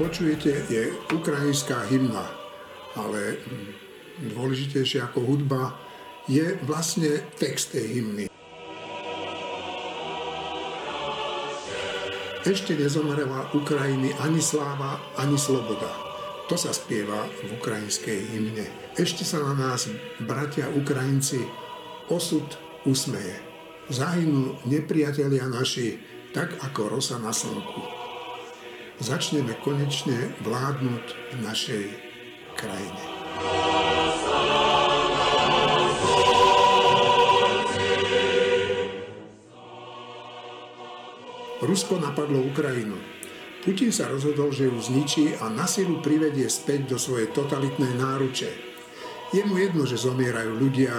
[0.00, 2.24] počujete, je ukrajinská hymna,
[2.96, 3.36] ale
[4.32, 5.76] dôležitejšie ako hudba
[6.24, 8.24] je vlastne text tej hymny.
[12.48, 15.92] Ešte nezomrela Ukrajiny ani sláva, ani sloboda.
[16.48, 18.64] To sa spieva v ukrajinskej hymne.
[18.96, 19.84] Ešte sa na nás,
[20.24, 21.44] bratia Ukrajinci,
[22.08, 22.48] osud
[22.88, 23.36] usmeje.
[23.92, 26.00] Zahynú nepriatelia naši,
[26.32, 27.99] tak ako rosa na slnku.
[29.00, 31.84] Začneme konečne vládnuť v našej
[32.52, 33.02] krajine.
[41.64, 43.00] Rusko napadlo Ukrajinu.
[43.64, 48.52] Putin sa rozhodol, že ju zničí a na silu privedie späť do svojej totalitnej náruče.
[49.32, 50.92] Je mu jedno, že zomierajú ľudia,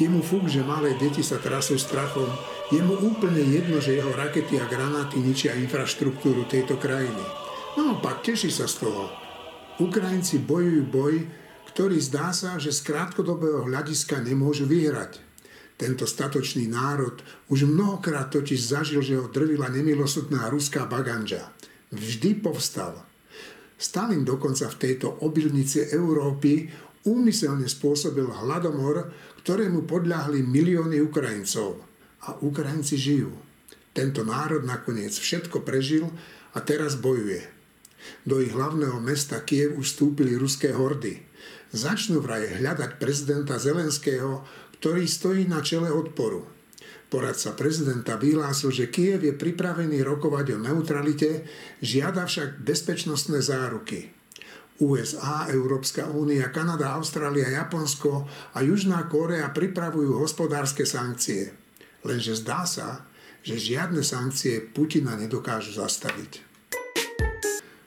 [0.00, 2.26] je mu fúk, že malé deti sa trasú strachom,
[2.72, 7.24] je mu úplne jedno, že jeho rakety a granáty ničia infraštruktúru tejto krajiny.
[7.76, 9.12] Naopak, teší sa z toho.
[9.82, 11.14] Ukrajinci bojujú boj,
[11.74, 15.18] ktorý zdá sa, že z krátkodobého hľadiska nemôžu vyhrať.
[15.74, 17.18] Tento statočný národ
[17.50, 21.50] už mnohokrát totiž zažil, že ho drvila nemilosudná ruská baganža.
[21.90, 23.02] Vždy povstal.
[23.74, 26.70] Stalin dokonca v tejto obilnici Európy
[27.10, 29.10] úmyselne spôsobil hladomor,
[29.42, 31.93] ktorému podľahli milióny Ukrajincov.
[32.24, 33.32] A Ukrajinci žijú.
[33.94, 36.10] Tento národ nakoniec všetko prežil
[36.56, 37.46] a teraz bojuje.
[38.24, 41.24] Do ich hlavného mesta Kiev už vstúpili ruské hordy.
[41.72, 44.44] Začnú vraj hľadať prezidenta Zelenského,
[44.80, 46.44] ktorý stojí na čele odporu.
[47.08, 51.46] Poradca prezidenta vyhlásil, že Kiev je pripravený rokovať o neutralite,
[51.78, 54.10] žiada však bezpečnostné záruky.
[54.82, 61.63] USA, Európska únia, Kanada, Austrália, Japonsko a Južná Kórea pripravujú hospodárske sankcie.
[62.04, 63.08] Lenže zdá sa,
[63.40, 66.54] že žiadne sankcie Putina nedokážu zastaviť.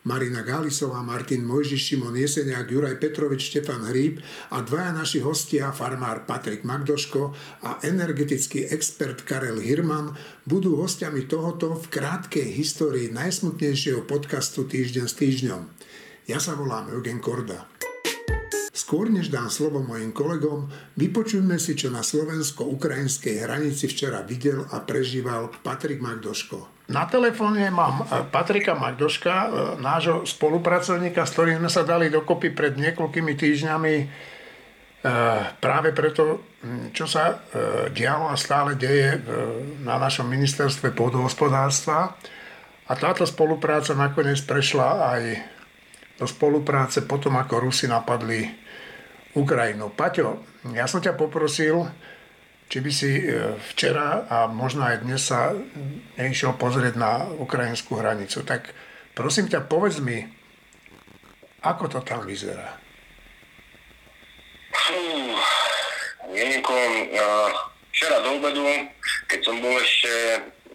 [0.08, 4.24] Marina Gálisová, Martin Mojžiš, Šimon Jeseniak, Juraj Petrovič, Štefan Hríb
[4.56, 7.36] a dvaja naši hostia, farmár Patrik Magdoško
[7.68, 10.16] a energetický expert Karel Hirman
[10.48, 15.62] budú hostiami tohoto v krátkej histórii najsmutnejšieho podcastu Týždeň s týždňom.
[16.32, 17.68] Ja sa volám Eugen Korda.
[18.88, 24.80] Skôr než dám slovo mojim kolegom, vypočujme si, čo na slovensko-ukrajinskej hranici včera videl a
[24.80, 26.88] prežíval Patrik Magdoško.
[26.96, 29.48] Na telefóne mám e, Patrika Magdoška, e,
[29.84, 34.06] nášho spolupracovníka, s ktorým sme sa dali dokopy pred niekoľkými týždňami e,
[35.60, 36.56] práve preto,
[36.96, 37.44] čo sa
[37.92, 39.20] dialo a stále deje
[39.84, 42.16] na našom ministerstve pôdohospodárstva.
[42.88, 45.22] A táto spolupráca nakoniec prešla aj
[46.18, 48.67] do spolupráce potom, ako Rusi napadli
[49.38, 49.94] Ukrajinu.
[49.94, 50.42] Paťo,
[50.74, 51.86] ja som ťa poprosil,
[52.68, 55.54] či by si e, včera a možno aj dnes sa
[56.18, 58.42] nešiel pozrieť na ukrajinskú hranicu.
[58.42, 58.74] Tak
[59.14, 60.26] prosím ťa, povedz mi,
[61.62, 62.82] ako to tam vyzerá?
[64.74, 64.98] Fú,
[67.98, 68.62] včera do obedu,
[69.26, 70.14] keď som bol ešte,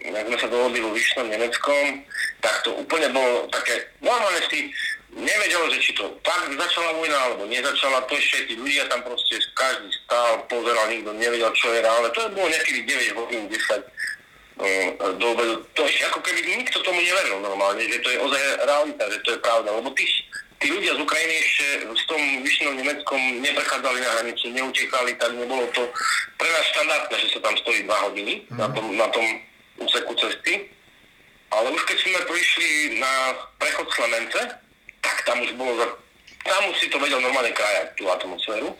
[0.02, 2.02] jak sme sa dohodli vo Vyšnom Nemeckom,
[2.42, 4.74] tak to úplne bolo také, normálne si
[5.12, 9.36] nevedel, že či to tak začala vojna, alebo nezačala, to ešte tí ľudia tam proste
[9.52, 12.08] každý stál, pozeral, nikto nevedel, čo je reálne.
[12.16, 15.54] To bolo nejakých 9 hodín, 10 uh, do obedu.
[15.76, 19.30] To ešte ako keby nikto tomu neveril normálne, že to je ozaj realita, že to
[19.36, 20.04] je pravda, lebo tí,
[20.64, 25.68] tí ľudia z Ukrajiny ešte v tom vyššom Nemeckom neprechádzali na hranici, neutekali, tak nebolo
[25.76, 25.84] to
[26.40, 28.56] pre nás štandardné, že sa tam stojí 2 hodiny mm.
[28.56, 29.24] na, tom, na tom
[29.76, 30.72] úseku cesty.
[31.52, 34.40] Ale už keď sme prišli na prechod Slemence,
[35.02, 35.98] tak tam už bolo,
[36.46, 38.70] tam už si to vedel normálne krajať, tú atmosféru.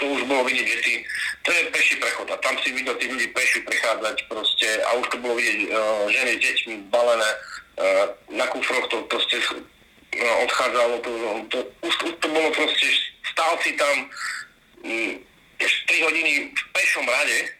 [0.00, 0.92] To už bolo vidieť, že ty,
[1.44, 5.06] to je peší prechod a tam si videl tí ľudí peši prechádzať proste a už
[5.12, 10.94] to bolo vidieť uh, ženy s deťmi balené uh, na kufroch, to proste uh, odchádzalo,
[11.04, 11.10] to,
[11.52, 12.86] to, už, už to bolo proste,
[13.30, 13.96] stál si tam
[14.86, 15.12] um,
[15.60, 17.52] 3 hodiny v pešom rade,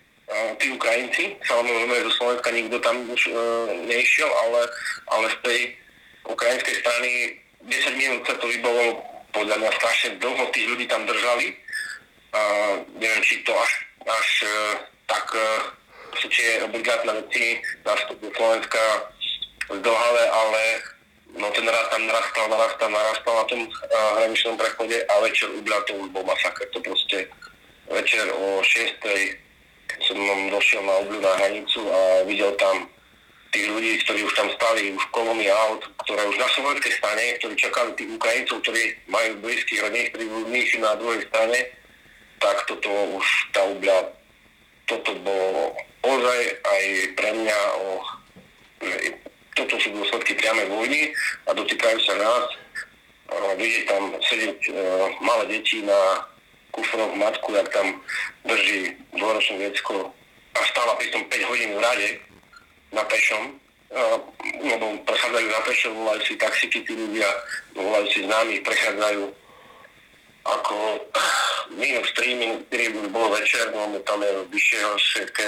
[0.59, 4.61] tí Ukrajinci, samozrejme zo Slovenska nikto tam už uh, neišiel, ale,
[5.13, 5.61] ale z tej
[6.25, 7.11] ukrajinskej strany
[7.67, 8.99] 10 minút sa to vybavilo
[9.33, 11.57] podľa mňa strašne dlho tých ľudí tam držali.
[12.33, 12.41] A
[12.97, 13.73] neviem, či to až,
[14.09, 14.53] až e,
[15.05, 15.45] tak e,
[16.17, 19.13] sú tie obligátne veci do Slovenska
[19.69, 20.63] zdlhavé, ale
[21.37, 25.79] no ten rád tam narastal, narastal, narastal na tom uh, hraničnom prechode a večer ubľa
[25.89, 26.69] to už bol masaker.
[26.77, 27.29] To proste
[27.89, 29.01] večer o 6.
[29.89, 30.19] keď som
[30.53, 32.89] došiel na obľu na hranicu a videl tam
[33.53, 37.55] tých ľudí, ktorí už tam stali, už kolóny aut, ktoré už na slovenskej strane, ktorí
[37.61, 38.83] čakali tých Ukrajincov, ktorí
[39.13, 41.59] majú blízkych rodinných príbuzných na druhej strane,
[42.41, 42.89] tak toto
[43.21, 43.99] už tá ubľa,
[44.89, 46.85] toto bolo ozaj aj
[47.15, 47.87] pre mňa o,
[49.53, 51.01] toto sú dôsledky priamej vojny
[51.47, 52.45] a dotýkajú sa nás.
[53.33, 54.77] Vidieť tam sedieť uh,
[55.25, 56.29] malé deti na
[56.73, 58.01] kufroch matku, jak tam
[58.45, 60.13] drží dvoročné vecko
[60.53, 62.09] a stála pri tom 5 hodín v rade
[62.93, 64.17] na pešom, uh,
[64.61, 67.29] lebo prechádzajú na pešom, volajú si taxiky tí ľudia,
[67.77, 69.23] volajú si známych, prechádzajú
[70.43, 70.75] ako
[71.79, 75.47] minus 3, minus 4 bolo večer, no tam je vyššieho všetké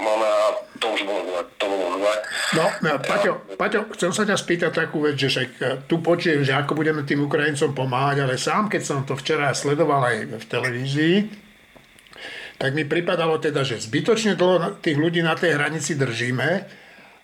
[0.00, 0.46] máme a
[0.80, 2.14] to už bolo zle, to bolo zle.
[2.56, 5.50] No, no Paťo, Paťo, chcem sa ťa spýtať takú vec, že však
[5.86, 10.00] tu počujem, že ako budeme tým Ukrajincom pomáhať, ale sám, keď som to včera sledoval
[10.08, 11.16] aj v televízii,
[12.60, 16.48] tak mi pripadalo teda, že zbytočne dlho tých ľudí na tej hranici držíme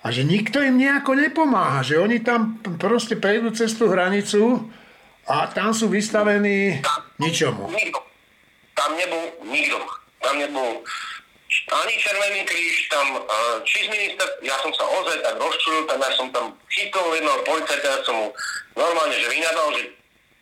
[0.01, 4.65] a že nikto im nejako nepomáha, že oni tam proste prejdú cez tú hranicu
[5.29, 6.81] a tam sú vystavení
[7.21, 7.69] ničomu.
[8.73, 9.77] Tam nebol nikto.
[10.25, 10.81] Tam nebol
[11.67, 13.23] ani Červený kríž tam,
[13.69, 17.41] či z minister, ja som sa ozaj tak rozčulil, tak ja som tam chytol jedného
[17.47, 18.29] policajta, ja som mu
[18.75, 19.83] normálne, že vynadal, že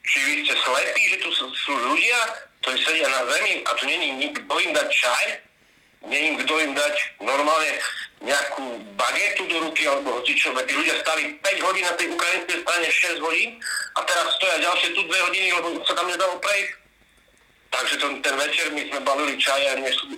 [0.05, 2.19] či vy ste slepí, že tu sú, sú ľudia,
[2.65, 5.27] ktorí sedia na zemi a tu není nikto im dať čaj,
[6.09, 7.71] není kto im dať normálne
[8.25, 8.65] nejakú
[8.97, 12.89] bagetu do ruky alebo hocičo, tí ľudia stali 5 hodín na tej ukrajinskej strane
[13.21, 13.51] 6 hodín
[13.95, 16.85] a teraz stoja ďalšie tu 2 hodiny, lebo sa tam nedalo prejsť
[17.75, 19.67] Takže ten, ten večer my sme balili čaje,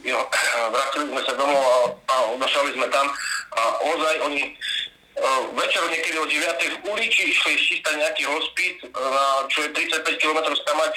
[0.05, 0.21] jo,
[0.77, 1.77] vrátili sme sa domov a,
[2.13, 3.09] a odošali sme tam
[3.57, 6.37] a ozaj oni uh, večer niekedy o 9.
[6.53, 10.93] v ulici išli ščítať nejaký hospit, uh, čo je 35 km stamať.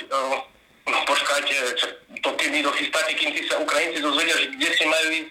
[0.90, 1.56] No počkajte,
[2.26, 5.30] to keď mi dochystáte, kým si sa Ukrajinci dozvedia, že kde si majú ísť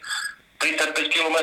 [0.59, 1.39] 35 km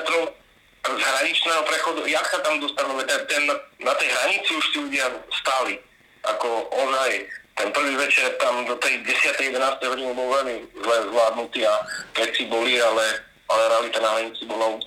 [0.86, 3.44] z hraničného prechodu, jak sa tam dostanú, ten, ten,
[3.82, 5.82] na tej hranici už tí ľudia stáli.
[6.26, 7.10] Ako ozaj
[7.56, 9.56] ten prvý večer tam do tej 10.
[9.56, 9.92] 11.
[9.92, 11.74] hodiny bol veľmi zle zvládnutý a
[12.18, 13.06] veci boli, ale,
[13.50, 14.78] ale realita na hranici bola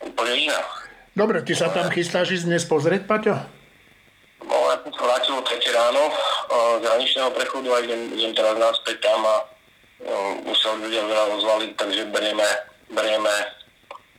[0.00, 0.60] úplne iná.
[1.12, 3.61] Dobre, ty sa tam chystáš ísť dnes pozrieť, Paťo?
[4.52, 6.12] No, ja som sa vrátil o 3 ráno
[6.76, 9.36] z hraničného prechodu a idem, idem teraz naspäť tam a
[10.04, 12.44] um, už sa ľudia veľa ozvali, takže berieme,
[12.92, 13.32] berieme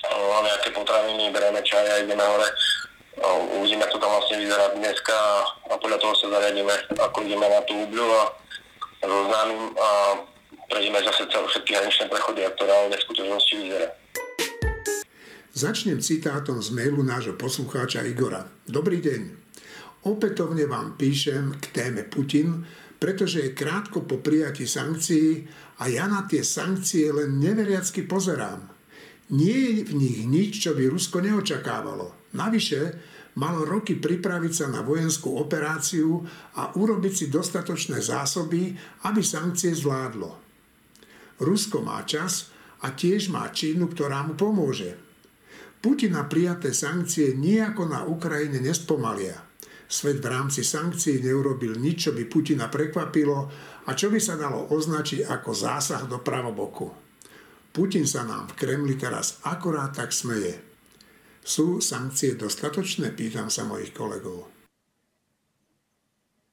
[0.10, 2.50] um, nejaké potraviny, berieme čaj a ideme hore
[3.14, 5.18] No, uvidíme, ako to tam vlastne vyzerá dneska
[5.70, 8.22] a podľa toho sa zariadíme, ako ideme na tú úbľu a
[9.06, 9.90] zoznámim a
[10.66, 13.88] prejdeme zase celé všetky hraničné prechody, ako to reálne v skutočnosti vyzerá.
[15.54, 18.50] Začnem citátom z mailu nášho poslucháča Igora.
[18.66, 19.43] Dobrý deň.
[20.04, 22.60] Opätovne vám píšem k téme Putin,
[23.00, 25.48] pretože je krátko po prijatí sankcií
[25.80, 28.68] a ja na tie sankcie len neveriacky pozerám.
[29.36, 32.32] Nie je v nich nič, čo by Rusko neočakávalo.
[32.36, 32.82] Navyše,
[33.40, 36.24] malo roky pripraviť sa na vojenskú operáciu
[36.60, 38.72] a urobiť si dostatočné zásoby,
[39.04, 40.32] aby sankcie zvládlo.
[41.44, 42.56] Rusko má čas
[42.88, 44.96] a tiež má Čínu, ktorá mu pomôže.
[45.84, 49.43] Putina prijaté sankcie nejako na Ukrajine nespomalia.
[49.94, 53.46] Svet v rámci sankcií neurobil nič, čo by Putina prekvapilo
[53.86, 56.90] a čo by sa dalo označiť ako zásah do pravoboku.
[57.70, 60.58] Putin sa nám v Kremli teraz akorát tak smeje.
[61.46, 63.14] Sú sankcie dostatočné?
[63.14, 64.50] Pýtam sa mojich kolegov.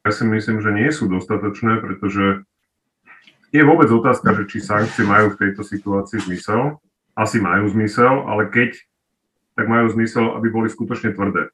[0.04, 2.44] Ja si myslím, že nie sú dostatočné, pretože
[3.56, 6.76] je vôbec otázka, že či sankcie majú v tejto situácii zmysel.
[7.16, 8.76] Asi majú zmysel, ale keď,
[9.56, 11.48] tak majú zmysel, aby boli skutočne tvrdé.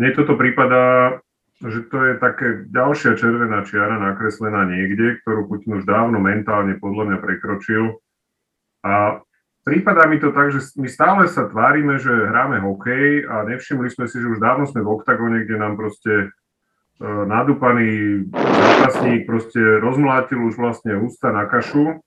[0.00, 1.20] Mne toto prípada,
[1.60, 7.04] že to je také ďalšia červená čiara nakreslená niekde, ktorú Putin už dávno mentálne podľa
[7.12, 8.00] mňa prekročil.
[8.80, 9.20] A
[9.60, 14.08] Prípadá mi to tak, že my stále sa tvárime, že hráme hokej a nevšimli sme
[14.08, 16.26] si, že už dávno sme v oktagóne, kde nám proste e,
[17.04, 22.00] nadúpaný zápasník proste rozmlátil už vlastne ústa na kašu,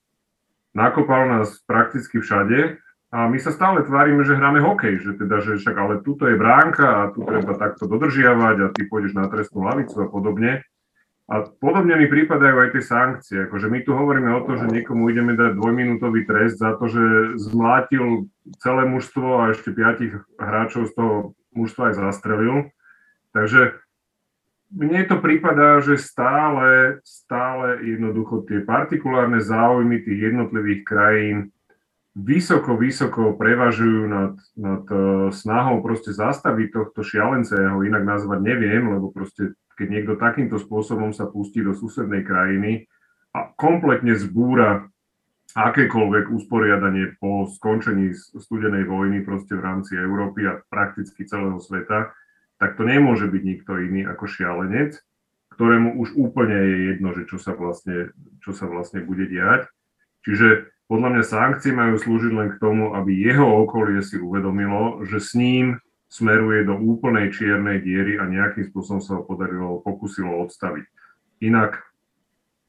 [0.74, 2.82] nakopal nás prakticky všade
[3.14, 6.34] a my sa stále tvárime, že hráme hokej, že teda, že však ale tuto je
[6.34, 10.66] bránka a tu treba takto dodržiavať a ty pôjdeš na trestnú lavicu a podobne.
[11.30, 13.38] A podobne mi prípadajú aj tie sankcie.
[13.46, 17.38] Akože my tu hovoríme o to, že niekomu ideme dať dvojminútový trest za to, že
[17.38, 21.14] zmlátil celé mužstvo a ešte piatich hráčov z toho
[21.54, 22.74] mužstva aj zastrelil.
[23.30, 23.78] Takže
[24.74, 31.54] mne to prípadá, že stále, stále jednoducho tie partikulárne záujmy tých jednotlivých krajín
[32.14, 38.40] vysoko, vysoko prevažujú nad, nad uh, snahou proste zastaviť tohto šialence, ja ho inak nazvať
[38.42, 42.86] neviem, lebo proste keď niekto takýmto spôsobom sa pustí do susednej krajiny
[43.34, 44.86] a kompletne zbúra
[45.54, 52.14] akékoľvek usporiadanie po skončení studenej vojny proste v rámci Európy a prakticky celého sveta,
[52.58, 54.98] tak to nemôže byť nikto iný ako šialenec,
[55.54, 59.70] ktorému už úplne je jedno, že čo sa vlastne, čo sa vlastne bude diať.
[60.26, 65.18] Čiže podľa mňa sankcie majú slúžiť len k tomu, aby jeho okolie si uvedomilo, že
[65.24, 65.80] s ním
[66.12, 70.86] smeruje do úplnej čiernej diery a nejakým spôsobom sa ho podarilo, pokusilo odstaviť.
[71.42, 71.82] Inak,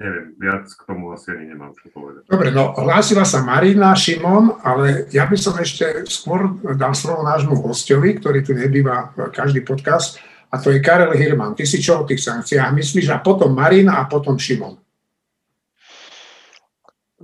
[0.00, 2.25] neviem, viac k tomu asi ani nemám čo povedať.
[2.25, 7.61] Dobre, no hlásila sa Marina, Šimon, ale ja by som ešte skôr dal slovo nášmu
[7.61, 10.16] hostovi, ktorý tu nebýva každý podcast,
[10.54, 11.59] a to je Karel Hirman.
[11.59, 13.11] Ty si čo o tých sankciách myslíš?
[13.11, 14.78] A potom Marina a potom Šimon.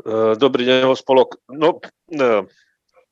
[0.00, 1.36] E, dobrý deň, spolok.
[1.52, 2.48] No, e,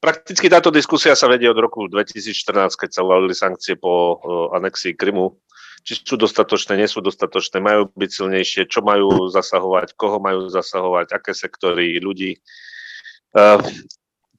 [0.01, 4.97] prakticky táto diskusia sa vedie od roku 2014, keď sa uvalili sankcie po e, anexii
[4.97, 5.37] Krymu.
[5.85, 11.15] Či sú dostatočné, nie sú dostatočné, majú byť silnejšie, čo majú zasahovať, koho majú zasahovať,
[11.15, 12.43] aké sektory ľudí.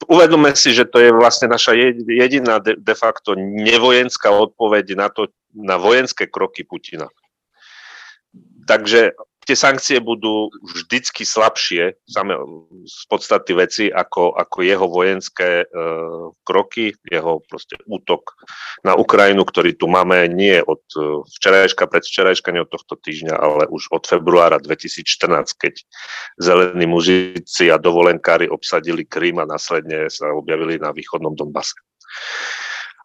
[0.03, 5.79] Uvedome si, že to je vlastne naša jediná de, facto nevojenská odpoveď na to, na
[5.79, 7.08] vojenské kroky Putina.
[8.68, 9.15] Takže
[9.50, 12.38] tie sankcie budú vždycky slabšie same
[12.86, 15.68] z podstaty veci ako, ako jeho vojenské e,
[16.46, 18.38] kroky, jeho proste útok
[18.86, 23.65] na Ukrajinu, ktorý tu máme nie od e, včerajška, predvčerajška, nie od tohto týždňa, ale
[23.74, 25.82] už od februára 2014, keď
[26.38, 31.74] zelení mužici a dovolenkári obsadili Krym a následne sa objavili na východnom Donbase.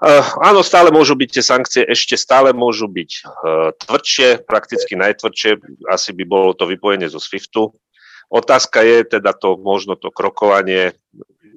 [0.05, 5.57] Uh, áno, stále môžu byť tie sankcie, ešte stále môžu byť uh, tvrdšie, prakticky najtvrdšie,
[5.89, 7.73] asi by bolo to vypojenie zo SWIFTu.
[8.29, 10.93] Otázka je teda to možno to krokovanie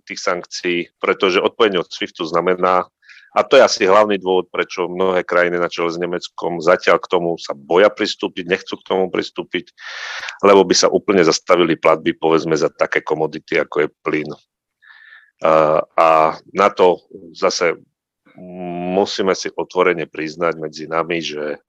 [0.07, 2.87] tých sankcií, pretože odpojenie od SWIFTu znamená,
[3.35, 7.11] a to je asi hlavný dôvod, prečo mnohé krajiny na čele s Nemeckom zatiaľ k
[7.11, 9.75] tomu sa boja pristúpiť, nechcú k tomu pristúpiť,
[10.39, 14.31] lebo by sa úplne zastavili platby, povedzme, za také komodity, ako je plyn.
[15.43, 17.03] Uh, a na to
[17.35, 17.75] zase
[18.37, 21.59] musíme si otvorene priznať medzi nami, že e,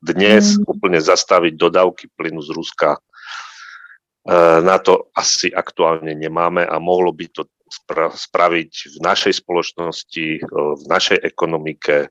[0.00, 0.64] dnes mm.
[0.64, 3.00] úplne zastaviť dodávky plynu z Ruska e,
[4.64, 7.44] na to asi aktuálne nemáme a mohlo by to
[8.16, 12.08] spraviť v našej spoločnosti, e, v našej ekonomike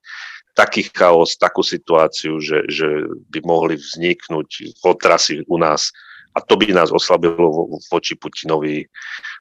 [0.54, 5.94] taký chaos, takú situáciu, že, že by mohli vzniknúť otrasy u nás
[6.34, 8.86] a to by nás oslabilo voči Putinovi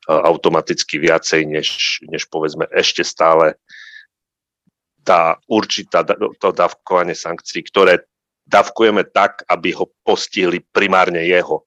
[0.09, 3.57] automaticky viacej, než, než povedzme ešte stále
[5.07, 6.03] tá určitá
[6.43, 8.03] to dávkovanie sankcií, ktoré
[8.47, 11.63] dávkujeme tak, aby ho postihli primárne jeho.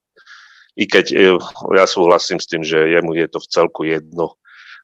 [0.79, 1.17] I keď e,
[1.75, 4.35] ja súhlasím s tým, že jemu je to v celku jedno,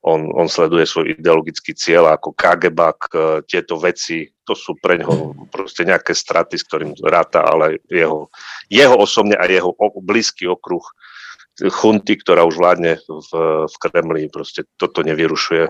[0.05, 5.31] on, on sleduje svoj ideologický cieľ ako KGBak, e, tieto veci, to sú pre neho
[5.51, 8.27] proste nejaké straty, s ktorým ráta, ale jeho,
[8.67, 9.71] jeho osobne a jeho
[10.03, 10.83] blízky okruh
[11.55, 13.31] chunty, ktorá už vládne v,
[13.63, 15.63] v Kremli, proste toto nevyrušuje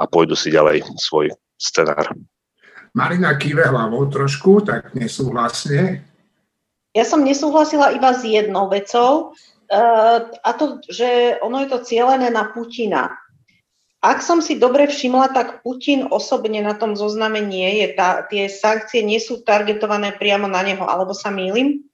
[0.00, 2.10] a pôjdu si ďalej svoj scenár.
[2.92, 6.02] Marina kýve hlavou trošku, tak nesúhlasne.
[6.92, 9.32] Ja som nesúhlasila iba s jednou vecou,
[9.72, 13.16] uh, a to, že ono je to cieľené na Putina.
[14.02, 17.94] Ak som si dobre všimla, tak Putin osobne na tom zozname nie je.
[17.94, 21.86] Tá, tie sankcie nie sú targetované priamo na neho, alebo sa mýlim?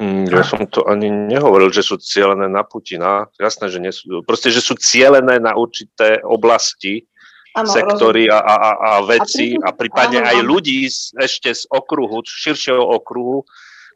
[0.00, 3.28] Mm, ja som to ani nehovoril, že sú cielené na Putina.
[3.36, 4.24] Jasné, že nie sú.
[4.24, 7.06] Proste, že sú cielené na určité oblasti,
[7.54, 12.24] ano, sektory a, a, a veci a, a prípadne aj ľudí z, ešte z okruhu,
[12.24, 13.44] širšieho okruhu,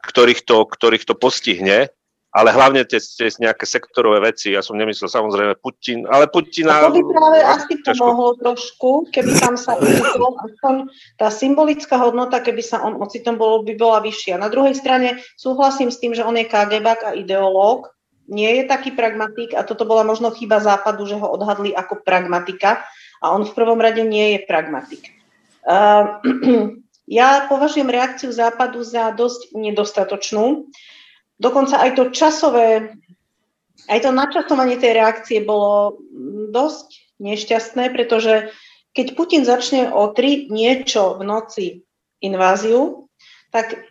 [0.05, 1.89] ktorých to, ktorých to postihne,
[2.37, 6.85] ale hlavne tie, tie nejaké sektorové veci, ja som nemyslel samozrejme Putin, ale Putina...
[6.85, 10.73] A to by práve asi pomohlo trošku, keby tam sa ocitol, aspoň
[11.17, 14.37] tá symbolická hodnota, keby sa on ocitom bolo, by bola vyššia.
[14.37, 17.89] Na druhej strane súhlasím s tým, že on je KGBak a ideológ,
[18.27, 22.83] nie je taký pragmatik a toto bola možno chyba západu, že ho odhadli ako pragmatika,
[23.21, 25.03] a on v prvom rade nie je pragmatik.
[27.07, 30.67] Ja považujem reakciu Západu za dosť nedostatočnú.
[31.39, 32.99] Dokonca aj to časové,
[33.87, 36.03] aj to načasovanie tej reakcie bolo
[36.51, 38.51] dosť nešťastné, pretože
[38.91, 41.65] keď Putin začne o tri niečo v noci
[42.19, 43.07] inváziu,
[43.55, 43.87] tak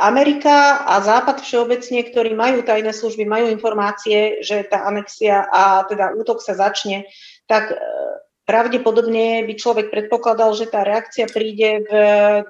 [0.00, 6.16] Amerika a Západ všeobecne, ktorí majú tajné služby, majú informácie, že tá anexia a teda
[6.16, 7.04] útok sa začne,
[7.44, 7.76] tak
[8.44, 11.92] pravdepodobne by človek predpokladal, že tá reakcia príde v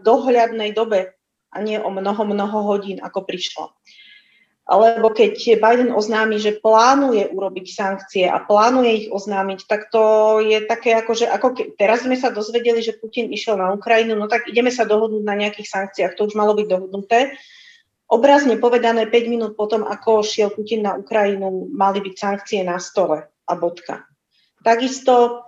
[0.00, 1.12] dohľadnej dobe
[1.52, 3.76] a nie o mnoho, mnoho hodín, ako prišlo.
[4.62, 10.62] Alebo keď Biden oznámi, že plánuje urobiť sankcie a plánuje ich oznámiť, tak to je
[10.64, 14.30] také ako, že ako ke, teraz sme sa dozvedeli, že Putin išiel na Ukrajinu, no
[14.30, 17.34] tak ideme sa dohodnúť na nejakých sankciách, to už malo byť dohodnuté.
[18.06, 23.28] Obrazne povedané 5 minút potom, ako šiel Putin na Ukrajinu, mali byť sankcie na stole
[23.28, 24.06] a bodka.
[24.62, 25.42] Takisto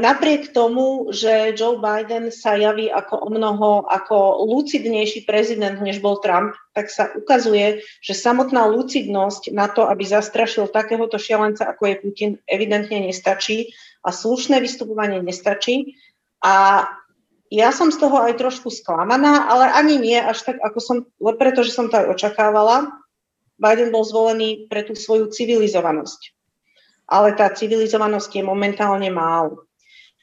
[0.00, 6.16] napriek tomu, že Joe Biden sa javí ako o mnoho ako lucidnejší prezident, než bol
[6.24, 12.00] Trump, tak sa ukazuje, že samotná lucidnosť na to, aby zastrašil takéhoto šialenca, ako je
[12.00, 16.00] Putin, evidentne nestačí a slušné vystupovanie nestačí.
[16.40, 16.88] A
[17.52, 20.96] ja som z toho aj trošku sklamaná, ale ani nie až tak, ako som,
[21.36, 22.90] pretože som to aj očakávala.
[23.60, 26.33] Biden bol zvolený pre tú svoju civilizovanosť.
[27.04, 29.68] Ale tá civilizovanosť je momentálne málo.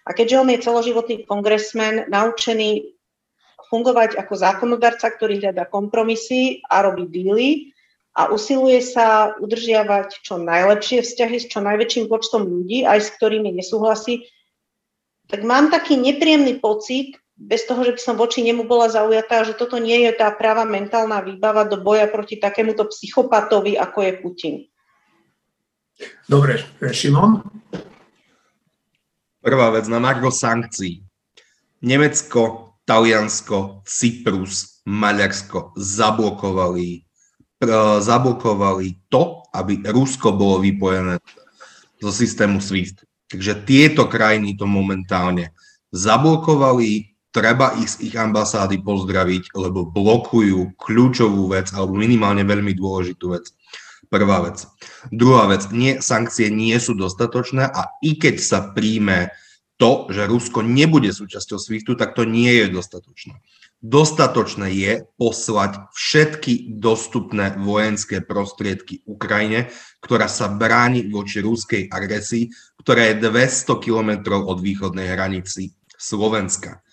[0.05, 2.97] A keďže on je celoživotný kongresmen, naučený
[3.69, 7.71] fungovať ako zákonodarca, ktorý hľadá kompromisy a robí díly
[8.17, 13.55] a usiluje sa udržiavať čo najlepšie vzťahy s čo najväčším počtom ľudí, aj s ktorými
[13.55, 14.27] nesúhlasí,
[15.31, 19.57] tak mám taký nepríjemný pocit, bez toho, že by som voči nemu bola zaujatá, že
[19.57, 24.55] toto nie je tá práva mentálna výbava do boja proti takémuto psychopatovi, ako je Putin.
[26.29, 27.43] Dobre, Šimon?
[29.41, 31.01] Prvá vec na margo sankcií.
[31.81, 37.05] Nemecko Taliansko, Cyprus, Maďarsko zablokovali,
[38.01, 41.17] zablokovali to, aby Rusko bolo vypojené
[42.01, 43.05] zo systému SWIFT.
[43.29, 45.55] Takže tieto krajiny to momentálne
[45.93, 53.37] zablokovali, treba ich z ich ambasády pozdraviť, lebo blokujú kľúčovú vec, alebo minimálne veľmi dôležitú
[53.37, 53.55] vec.
[54.11, 54.67] Prvá vec.
[55.07, 59.31] Druhá vec, nie, sankcie nie sú dostatočné a i keď sa príjme
[59.79, 63.39] to, že Rusko nebude súčasťou SWIFTu, tak to nie je dostatočné.
[63.81, 72.51] Dostatočné je poslať všetky dostupné vojenské prostriedky Ukrajine, ktorá sa bráni voči ruskej agresii,
[72.83, 76.83] ktorá je 200 kilometrov od východnej hranici Slovenska.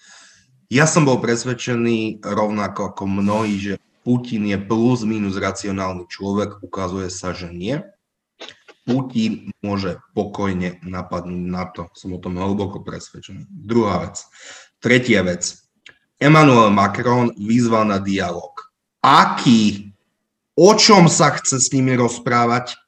[0.70, 3.75] Ja som bol presvedčený rovnako ako mnohí, že
[4.09, 7.77] Putin je plus minus racionálny človek, ukazuje sa, že nie.
[8.88, 11.93] Putin môže pokojne napadnúť na to.
[11.93, 13.45] Som o tom hlboko presvedčený.
[13.53, 14.25] Druhá vec.
[14.81, 15.61] Tretia vec.
[16.17, 18.57] Emmanuel Macron vyzval na dialog.
[19.05, 19.93] Aký?
[20.57, 22.81] O čom sa chce s nimi rozprávať?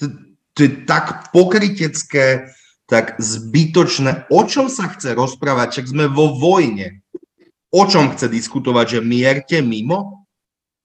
[0.00, 2.56] To je tak pokrytecké,
[2.88, 4.32] tak zbytočné.
[4.32, 5.84] O čom sa chce rozprávať?
[5.84, 7.04] Čak sme vo vojne.
[7.68, 8.96] O čom chce diskutovať?
[8.96, 10.17] Že mierte mimo?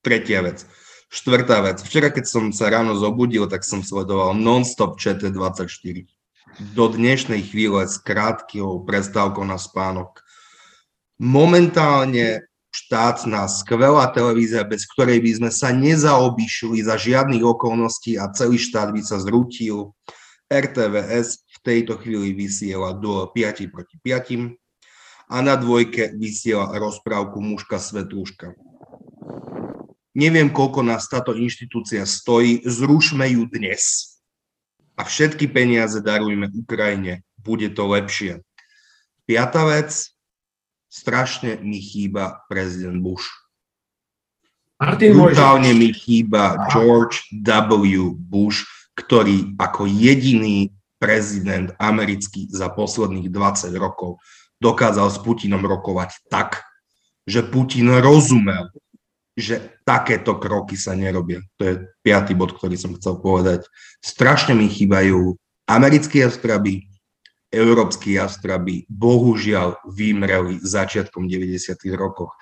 [0.03, 0.67] Tretia vec.
[1.07, 1.79] Štvrtá vec.
[1.79, 6.03] Včera, keď som sa ráno zobudil, tak som sledoval non-stop ČT24.
[6.75, 10.19] Do dnešnej chvíle s krátkou prestávkou na spánok.
[11.23, 18.59] Momentálne štátna, skvelá televízia, bez ktorej by sme sa nezaobišli za žiadnych okolností a celý
[18.59, 19.95] štát by sa zrútil.
[20.51, 24.59] RTVS v tejto chvíli vysiela do 5 proti 5
[25.31, 28.51] a na dvojke vysiela rozprávku Mužka Svetlúška.
[30.13, 34.13] Neviem, koľko nás táto inštitúcia stojí, zrušme ju dnes
[34.93, 38.45] a všetky peniaze darujme Ukrajine, bude to lepšie.
[39.25, 40.13] Piatá vec,
[40.85, 43.25] strašne mi chýba prezident Bush.
[44.77, 48.13] Martin Brutálne mi chýba George W.
[48.13, 50.69] Bush, ktorý ako jediný
[51.01, 54.21] prezident americký za posledných 20 rokov
[54.61, 56.61] dokázal s Putinom rokovať tak,
[57.25, 58.69] že Putin rozumel,
[59.33, 61.41] že takéto kroky sa nerobia.
[61.57, 61.73] To je
[62.05, 63.65] piatý bod, ktorý som chcel povedať.
[64.05, 65.33] Strašne mi chýbajú
[65.65, 66.85] americkí jastraby,
[67.49, 71.77] európsky jastraby, bohužiaľ vymreli začiatkom 90.
[71.97, 72.33] rokoch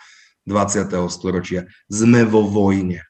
[0.47, 0.87] 20.
[1.11, 1.67] storočia.
[1.87, 3.03] Sme vo vojne.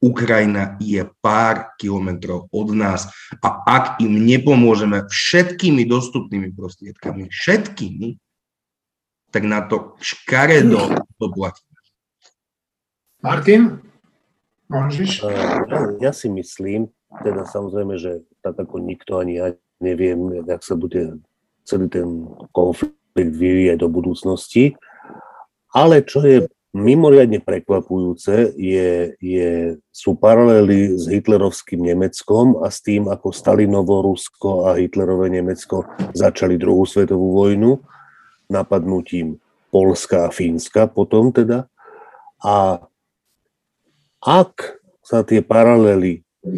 [0.00, 3.12] Ukrajina je pár kilometrov od nás
[3.44, 8.16] a ak im nepomôžeme všetkými dostupnými prostriedkami, všetkými,
[9.28, 11.69] tak na to škaredo to platí.
[13.20, 13.84] Martin,
[14.72, 15.28] môžeš?
[15.68, 16.88] Ja, ja si myslím,
[17.20, 21.20] teda samozrejme, že tak ako nikto ani ja neviem, jak sa bude
[21.64, 24.76] celý ten konflikt vyvíjať do budúcnosti,
[25.72, 29.50] ale čo je mimoriadne prekvapujúce, je, je,
[29.90, 35.82] sú paralely s hitlerovským Nemeckom a s tým, ako Stalinovo Rusko a Hitlerové Nemecko
[36.14, 37.82] začali druhú svetovú vojnu
[38.46, 39.38] napadnutím
[39.70, 41.66] Polska a Fínska potom teda.
[42.42, 42.82] A
[44.20, 46.52] ak sa tie paralely, e,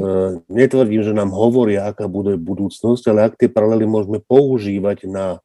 [0.50, 5.40] netvrdím, že nám hovoria, aká bude budúcnosť, ale ak tie paralely môžeme používať na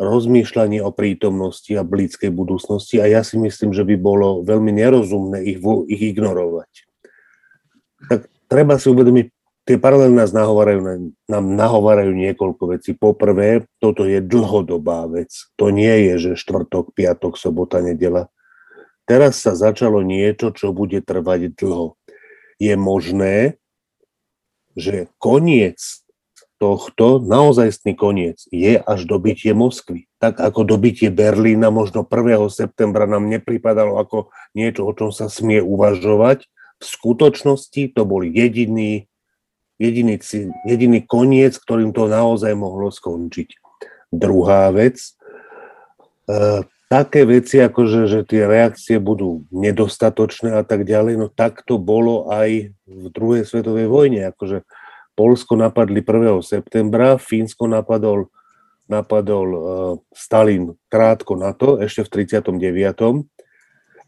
[0.00, 5.44] rozmýšľanie o prítomnosti a blízkej budúcnosti a ja si myslím, že by bolo veľmi nerozumné
[5.44, 5.60] ich,
[5.92, 6.88] ich ignorovať.
[8.08, 9.26] Tak treba si uvedomiť,
[9.68, 12.96] tie paralely nás nahovárajú, nám nahovárajú niekoľko vecí.
[12.96, 15.30] Poprvé, toto je dlhodobá vec.
[15.60, 18.32] To nie je, že štvrtok, piatok, sobota, nedela
[19.10, 21.98] Teraz sa začalo niečo, čo bude trvať dlho.
[22.62, 23.58] Je možné,
[24.78, 25.82] že koniec
[26.62, 30.06] tohto, naozajstný koniec, je až dobitie Moskvy.
[30.22, 32.38] Tak ako dobitie Berlína možno 1.
[32.54, 36.46] septembra nám nepripadalo ako niečo, o čom sa smie uvažovať,
[36.78, 39.10] v skutočnosti to bol jediný
[39.80, 40.20] jediný,
[40.68, 43.56] jediný koniec, ktorým to naozaj mohlo skončiť.
[44.12, 45.00] Druhá vec,
[46.28, 51.62] e, také veci, ako že, že tie reakcie budú nedostatočné a tak ďalej, no tak
[51.62, 54.34] to bolo aj v druhej svetovej vojne.
[54.34, 54.66] Akože
[55.14, 56.42] Polsko napadli 1.
[56.42, 58.26] septembra, Fínsko napadol,
[58.90, 59.62] napadol uh,
[60.10, 62.58] Stalin krátko na to, ešte v 39.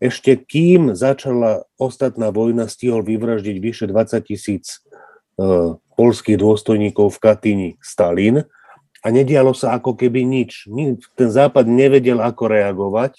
[0.02, 4.82] Ešte kým začala ostatná vojna, stihol vyvraždiť vyše 20 tisíc
[5.38, 8.42] uh, polských dôstojníkov v Katyni Stalin
[9.02, 10.70] a nedialo sa ako keby nič.
[11.18, 13.18] Ten západ nevedel, ako reagovať,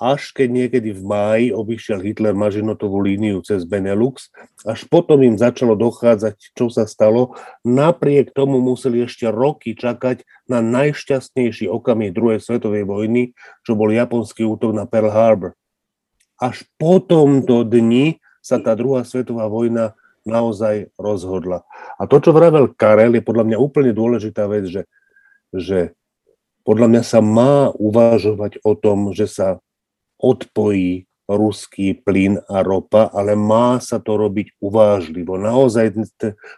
[0.00, 4.32] až keď niekedy v máji obišiel Hitler Mažinotovú líniu cez Benelux,
[4.64, 7.36] až potom im začalo dochádzať, čo sa stalo.
[7.68, 14.48] Napriek tomu museli ešte roky čakať na najšťastnejší okamih druhej svetovej vojny, čo bol japonský
[14.48, 15.52] útok na Pearl Harbor.
[16.40, 19.92] Až po tomto dni sa tá druhá svetová vojna
[20.24, 21.68] naozaj rozhodla.
[22.00, 24.88] A to, čo vravel Karel, je podľa mňa úplne dôležitá vec, že
[25.54, 25.94] že
[26.62, 29.58] podľa mňa sa má uvažovať o tom, že sa
[30.20, 35.38] odpojí ruský plyn a ropa, ale má sa to robiť uvážlivo.
[35.38, 35.94] Naozaj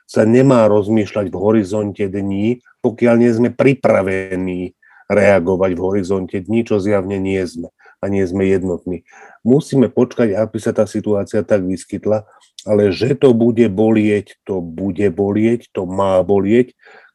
[0.09, 4.73] sa nemá rozmýšľať v horizonte dní, pokiaľ nie sme pripravení
[5.13, 7.69] reagovať v horizonte dní, čo zjavne nie sme
[8.03, 9.05] a nie sme jednotní.
[9.45, 12.25] Musíme počkať, aby sa tá situácia tak vyskytla,
[12.65, 16.73] ale že to bude bolieť, to bude bolieť, to má bolieť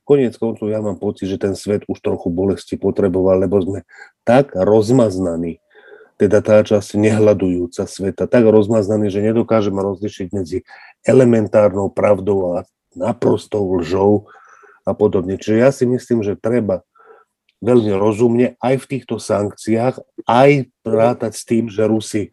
[0.07, 3.83] Konec koncov ja mám pocit, že ten svet už trochu bolesti potreboval, lebo sme
[4.23, 5.59] tak rozmaznaní,
[6.15, 10.63] teda tá časť nehľadujúca sveta, tak rozmaznaní, že nedokážeme rozlišiť medzi
[11.03, 12.63] elementárnou pravdou a
[12.95, 14.31] naprostou lžou
[14.87, 15.35] a podobne.
[15.35, 16.87] Čiže ja si myslím, že treba
[17.59, 22.31] veľmi rozumne aj v týchto sankciách, aj rátať s tým, že Rusi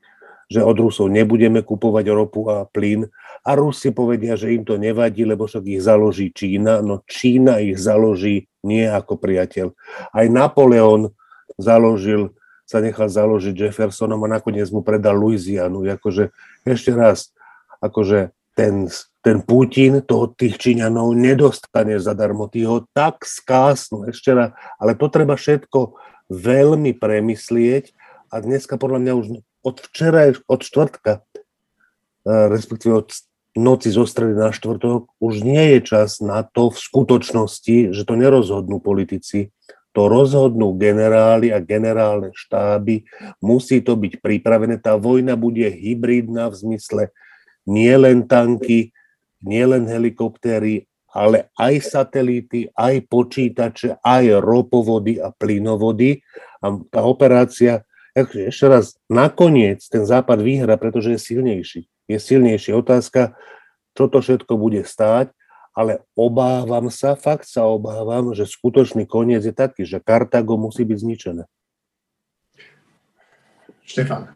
[0.49, 3.09] že od Rusov nebudeme kupovať ropu a plyn.
[3.45, 6.81] A Rusi povedia, že im to nevadí, lebo však ich založí Čína.
[6.81, 9.77] No Čína ich založí nie ako priateľ.
[10.17, 11.13] Aj Napoleon
[11.61, 12.33] založil,
[12.65, 15.85] sa nechal založiť Jeffersonom a nakoniec mu predal Louisianu.
[15.85, 16.33] Akože,
[16.65, 17.37] ešte raz,
[17.85, 18.89] akože ten,
[19.21, 22.49] ten Putin to od tých Číňanov nedostane zadarmo.
[22.49, 24.57] Tí ho tak skásnu, ešte raz.
[24.81, 26.01] Ale to treba všetko
[26.33, 27.93] veľmi premyslieť
[28.33, 29.27] a dneska podľa mňa už
[29.61, 31.21] od včera, od štvrtka,
[32.25, 33.13] respektíve od
[33.55, 38.15] noci zo stredy na štvrtok, už nie je čas na to v skutočnosti, že to
[38.19, 39.55] nerozhodnú politici,
[39.95, 43.07] to rozhodnú generáli a generálne štáby,
[43.39, 44.83] musí to byť pripravené.
[44.83, 47.03] Tá vojna bude hybridná v zmysle
[47.65, 48.93] nie len tanky,
[49.45, 56.21] nie len helikoptéry, ale aj satelity, aj počítače, aj ropovody a plynovody.
[56.59, 61.81] A tá operácia ešte raz, nakoniec ten západ vyhra, pretože je silnejší.
[62.11, 62.77] Je silnejší.
[62.77, 63.37] Otázka,
[63.97, 65.33] čo to všetko bude stáť,
[65.75, 70.99] ale obávam sa, fakt sa obávam, že skutočný koniec je taký, že Kartago musí byť
[71.01, 71.43] zničené.
[73.85, 74.33] Štefan.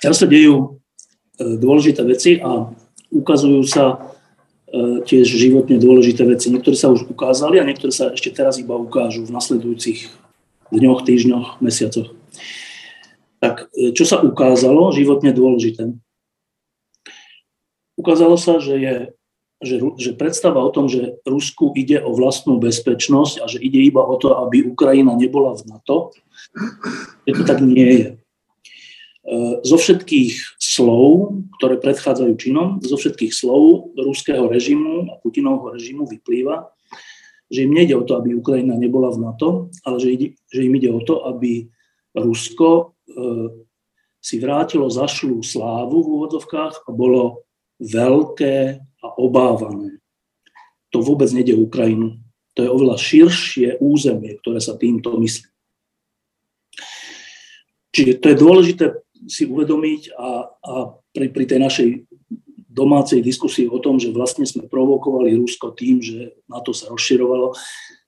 [0.00, 0.78] Teraz sa dejú
[1.36, 2.70] e, dôležité veci a
[3.10, 4.14] ukazujú sa
[4.74, 6.50] E, tiež životne dôležité veci.
[6.50, 10.10] Niektoré sa už ukázali a niektoré sa ešte teraz iba ukážu v nasledujúcich
[10.74, 12.10] dňoch, týždňoch, mesiacoch.
[13.44, 15.92] Tak e, čo sa ukázalo životne dôležité?
[18.00, 18.94] Ukázalo sa, že, je,
[19.60, 24.00] že, že predstava o tom, že Rusku ide o vlastnú bezpečnosť a že ide iba
[24.00, 26.16] o to, aby Ukrajina nebola v NATO,
[27.28, 28.08] že to tak nie je.
[28.08, 28.14] E,
[29.60, 36.72] zo všetkých slov, ktoré predchádzajú činom, zo všetkých slov ruského režimu a Putinovho režimu vyplýva,
[37.52, 40.72] že im nejde o to, aby Ukrajina nebola v NATO, ale že, ide, že im
[40.80, 41.68] ide o to, aby
[42.16, 42.93] Rusko
[44.24, 47.44] si vrátilo zašlú slávu v úvodzovkách a bolo
[47.80, 50.00] veľké a obávané.
[50.96, 52.16] To vôbec nejde Ukrajinu.
[52.54, 55.50] To je oveľa širšie územie, ktoré sa týmto myslí.
[57.94, 58.84] Čiže to je dôležité
[59.28, 60.72] si uvedomiť a, a
[61.14, 61.88] pri, pri tej našej
[62.74, 67.54] domácej diskusii o tom, že vlastne sme provokovali Rusko tým, že na to sa rozširovalo,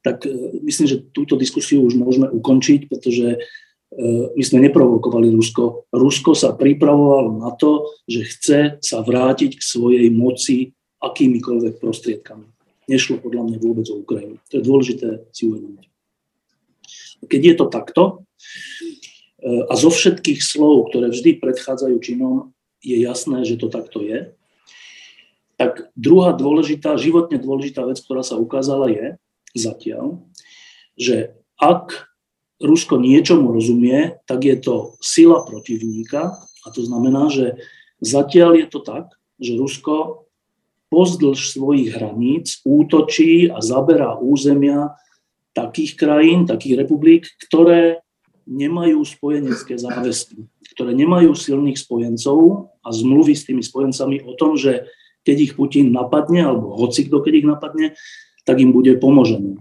[0.03, 3.39] tak e, myslím, že túto diskusiu už môžeme ukončiť, pretože e,
[3.95, 5.87] my sme neprovokovali Rusko.
[5.95, 12.47] Rusko sa pripravovalo na to, že chce sa vrátiť k svojej moci akýmikoľvek prostriedkami.
[12.91, 14.43] Nešlo podľa mňa vôbec o Ukrajinu.
[14.51, 15.87] To je dôležité si uvedomiť.
[17.27, 18.03] Keď je to takto,
[19.47, 24.35] a zo všetkých slov, ktoré vždy predchádzajú činom, je jasné, že to takto je.
[25.57, 29.07] Tak druhá dôležitá, životne dôležitá vec, ktorá sa ukázala je
[29.57, 30.21] zatiaľ,
[30.99, 32.11] že ak
[32.57, 37.61] Rusko niečomu rozumie, tak je to sila protivníka a to znamená, že
[38.01, 40.27] zatiaľ je to tak, že Rusko
[40.89, 44.97] pozdĺž svojich hraníc útočí a zaberá územia
[45.53, 48.01] takých krajín, takých republik, ktoré
[48.47, 54.87] nemajú spojenecké záväzky, ktoré nemajú silných spojencov a zmluvy s tými spojencami o tom, že
[55.27, 57.87] keď ich Putin napadne, alebo hoci kto, keď ich napadne,
[58.47, 59.59] tak im bude pomožené.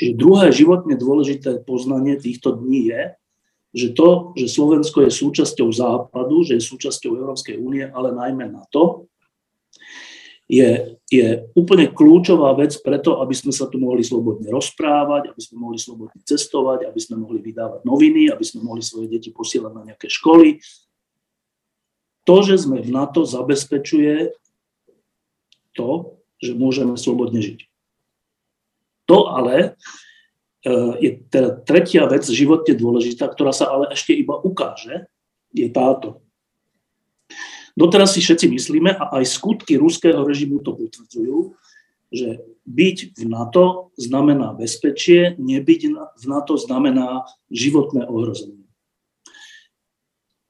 [0.00, 3.02] Čiže druhé životne dôležité poznanie týchto dní je,
[3.76, 9.12] že to, že Slovensko je súčasťou Západu, že je súčasťou Európskej únie, ale najmä NATO,
[10.48, 15.56] je, je úplne kľúčová vec preto, aby sme sa tu mohli slobodne rozprávať, aby sme
[15.68, 19.82] mohli slobodne cestovať, aby sme mohli vydávať noviny, aby sme mohli svoje deti posielať na
[19.92, 20.58] nejaké školy.
[22.24, 24.34] To, že sme v NATO, zabezpečuje
[25.78, 27.69] to, že môžeme slobodne žiť.
[29.10, 29.68] To ale e,
[31.02, 35.10] je teda tretia vec životne dôležitá, ktorá sa ale ešte iba ukáže,
[35.50, 36.22] je táto.
[37.74, 41.58] Doteraz si všetci myslíme, a aj skutky ruského režimu to potvrdzujú,
[42.14, 45.80] že byť v NATO znamená bezpečie, nebyť
[46.18, 48.66] v NATO znamená životné ohrozenie.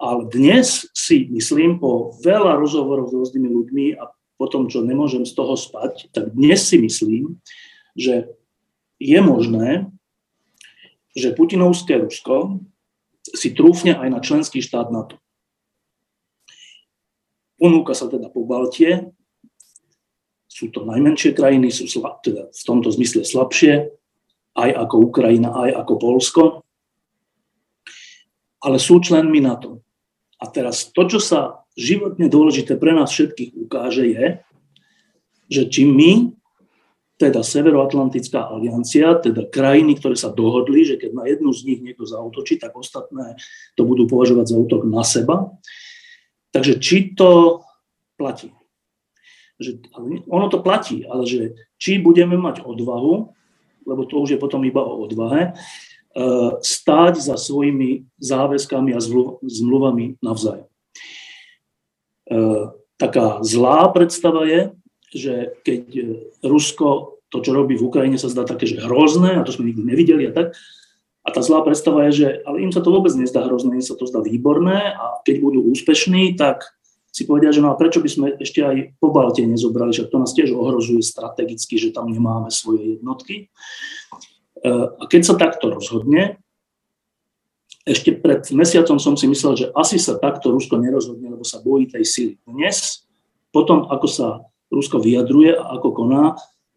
[0.00, 4.08] Ale dnes si myslím, po veľa rozhovorov s rôznymi ľuďmi a
[4.40, 7.36] po tom, čo nemôžem z toho spať, tak dnes si myslím,
[7.92, 8.32] že
[9.00, 9.88] je možné,
[11.16, 12.60] že Putinovské Rusko
[13.24, 15.16] si trúfne aj na členský štát NATO.
[17.56, 19.12] Ponúka sa teda po Baltie,
[20.48, 23.88] sú to najmenšie krajiny, sú slab, teda v tomto zmysle slabšie,
[24.56, 26.44] aj ako Ukrajina, aj ako Polsko,
[28.60, 29.80] ale sú členmi NATO.
[30.40, 34.26] A teraz to, čo sa životne dôležité pre nás všetkých ukáže, je,
[35.48, 36.32] že či my,
[37.20, 42.08] teda Severoatlantická aliancia, teda krajiny, ktoré sa dohodli, že keď na jednu z nich niekto
[42.08, 43.36] zautočí, tak ostatné
[43.76, 45.52] to budú považovať za útok na seba,
[46.50, 47.62] Takže či to
[48.18, 48.50] platí?
[49.60, 49.92] Že,
[50.26, 53.30] ono to platí, ale že či budeme mať odvahu,
[53.86, 55.52] lebo to už je potom iba o odvahe, e,
[56.60, 59.00] stáť za svojimi záväzkami a
[59.40, 60.68] zmluvami navzájom.
[60.68, 62.38] E,
[62.98, 64.74] taká zlá predstava je,
[65.10, 65.82] že keď
[66.42, 69.82] Rusko to, čo robí v Ukrajine, sa zdá také, že hrozné, a to sme nikdy
[69.86, 70.58] nevideli a tak,
[71.20, 73.94] a tá zlá predstava je, že ale im sa to vôbec nezdá hrozné, im sa
[73.94, 76.64] to zdá výborné a keď budú úspešní, tak
[77.10, 80.16] si povedia, že no a prečo by sme ešte aj po Balte nezobrali, že to
[80.16, 83.34] nás tiež ohrozuje strategicky, že tam nemáme svoje jednotky.
[83.42, 86.38] E, a keď sa takto rozhodne,
[87.82, 91.90] ešte pred mesiacom som si myslel, že asi sa takto Rusko nerozhodne, lebo sa bojí
[91.90, 92.34] tej sily.
[92.46, 93.04] Dnes,
[93.50, 94.28] potom ako sa
[94.70, 96.24] Rusko vyjadruje a ako koná,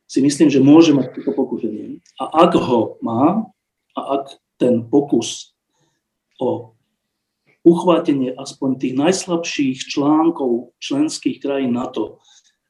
[0.09, 2.01] si myslím, že môže mať toto pokušenie.
[2.21, 3.49] A ak ho má,
[3.93, 5.53] a ak ten pokus
[6.41, 6.73] o
[7.63, 12.19] uchvátenie aspoň tých najslabších článkov členských krajín NATO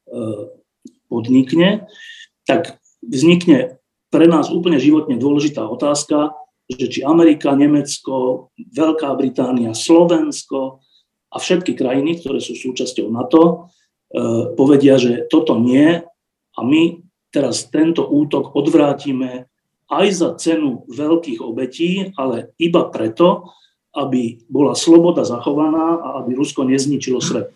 [0.06, 0.14] e,
[1.10, 1.90] podnikne,
[2.46, 3.82] tak vznikne
[4.14, 6.38] pre nás úplne životne dôležitá otázka,
[6.70, 10.80] že či Amerika, Nemecko, Veľká Británia, Slovensko
[11.28, 13.74] a všetky krajiny, ktoré sú súčasťou NATO,
[14.54, 15.98] povedia, že toto nie
[16.54, 17.02] a my
[17.34, 19.50] teraz tento útok odvrátime
[19.90, 23.50] aj za cenu veľkých obetí, ale iba preto,
[23.94, 27.50] aby bola sloboda zachovaná a aby Rusko nezničilo svet.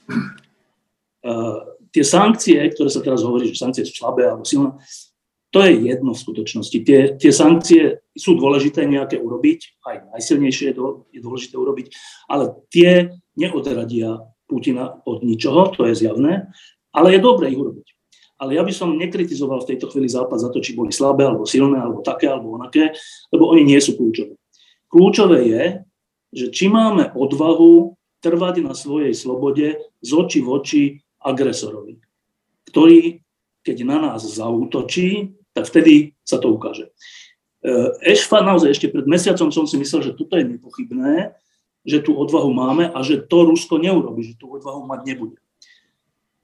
[1.18, 4.79] Uh, tie sankcie, ktoré sa teraz hovorí, že sankcie sú slabé alebo silné,
[5.49, 6.79] to je jedno v skutočnosti.
[6.85, 10.77] Tie, tie sankcie sú dôležité nejaké urobiť, aj najsilnejšie
[11.11, 11.87] je dôležité urobiť,
[12.29, 16.48] ale tie neodradia Putina od ničoho, to je zjavné,
[16.90, 17.87] ale je dobré ich urobiť.
[18.38, 21.44] Ale ja by som nekritizoval v tejto chvíli Západ za to, či boli slabé, alebo
[21.44, 22.94] silné, alebo také, alebo onaké,
[23.34, 24.38] lebo oni nie sú kľúčové.
[24.88, 25.64] Kľúčové je,
[26.32, 30.82] že či máme odvahu trvať na svojej slobode z oči v oči
[31.18, 31.98] agresorovi,
[32.70, 33.20] ktorý,
[33.66, 36.94] keď na nás zautočí, tak vtedy sa to ukáže.
[37.58, 37.70] E,
[38.14, 41.34] Ešfa, naozaj ešte pred mesiacom som si myslel, že toto je nepochybné,
[41.88, 45.40] že tú odvahu máme a že to Rusko neurobi, že tú odvahu mať nebude.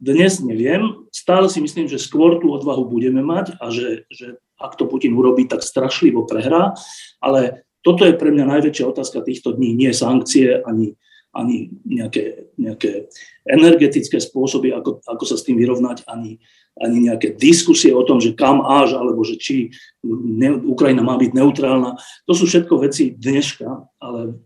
[0.01, 4.81] Dnes neviem, stále si myslím, že skôr tú odvahu budeme mať a že, že ak
[4.81, 6.73] to Putin urobí, tak strašlivo prehrá,
[7.21, 10.97] ale toto je pre mňa najväčšia otázka týchto dní, nie sankcie ani,
[11.37, 13.13] ani nejaké, nejaké
[13.45, 16.41] energetické spôsoby, ako, ako sa s tým vyrovnať, ani,
[16.81, 19.69] ani nejaké diskusie o tom, že kam až, alebo že či
[20.05, 22.01] ne, Ukrajina má byť neutrálna.
[22.25, 23.69] To sú všetko veci dneška,
[24.01, 24.41] ale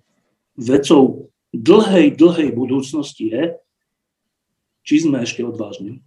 [0.59, 3.43] vecou dlhej, dlhej budúcnosti je,
[4.83, 6.03] či sme ešte odvážni.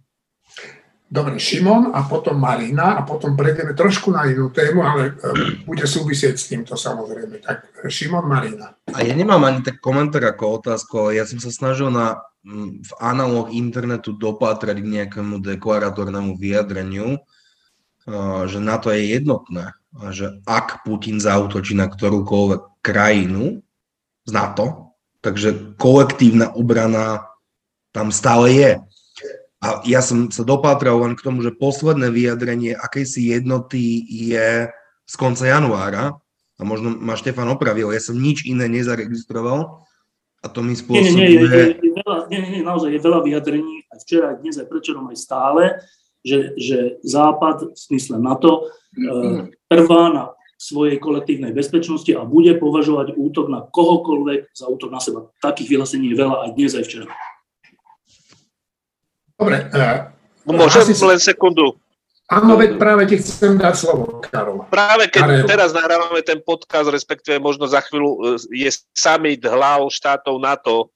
[1.12, 5.12] Dobre, Šimon a potom Marina a potom prejdeme trošku na inú tému, ale e,
[5.68, 7.36] bude súvisieť s týmto samozrejme.
[7.36, 8.72] Tak Šimon, Marina.
[8.88, 12.16] A ja nemám ani tak komentár ako otázku, ale ja som sa snažil na
[12.82, 17.22] v analoch internetu dopátrať k nejakému deklaratórnemu vyjadreniu,
[18.50, 19.78] že na to je jednotné,
[20.10, 23.62] že ak Putin zautočí na ktorúkoľvek krajinu
[24.26, 27.26] z NATO, takže kolektívna obrana
[27.92, 28.72] tam stále je.
[29.62, 34.66] A ja som sa dopátral len k tomu, že posledné vyjadrenie akejsi jednoty je
[35.06, 36.18] z konca januára,
[36.58, 39.82] a možno ma Štefan opravil, ja som nič iné nezaregistroval.
[40.42, 41.10] A to mi spôsobuje...
[41.14, 44.38] Nie, nie, nie, je, je veľa, nie, nie, naozaj je veľa vyjadrení, aj včera, aj
[44.42, 45.62] dnes, aj prečerom, aj stále,
[46.26, 50.24] že, že Západ, v smysle NATO, e, trvá na
[50.62, 55.26] svojej kolektívnej bezpečnosti a bude považovať útok na kohokoľvek za útok na seba.
[55.42, 57.10] Takých vyhlásení je veľa aj dnes, aj včera.
[59.34, 59.58] Dobre.
[59.74, 60.14] Uh,
[60.46, 61.02] Môžem asi...
[61.02, 61.74] len sekundu.
[62.30, 64.64] Áno, veď práve ti chcem dať slovo, Karol.
[64.70, 65.44] Práve keď Karel.
[65.44, 70.88] teraz nahrávame ten podcast, respektíve možno za chvíľu e, je summit hlav štátov NATO,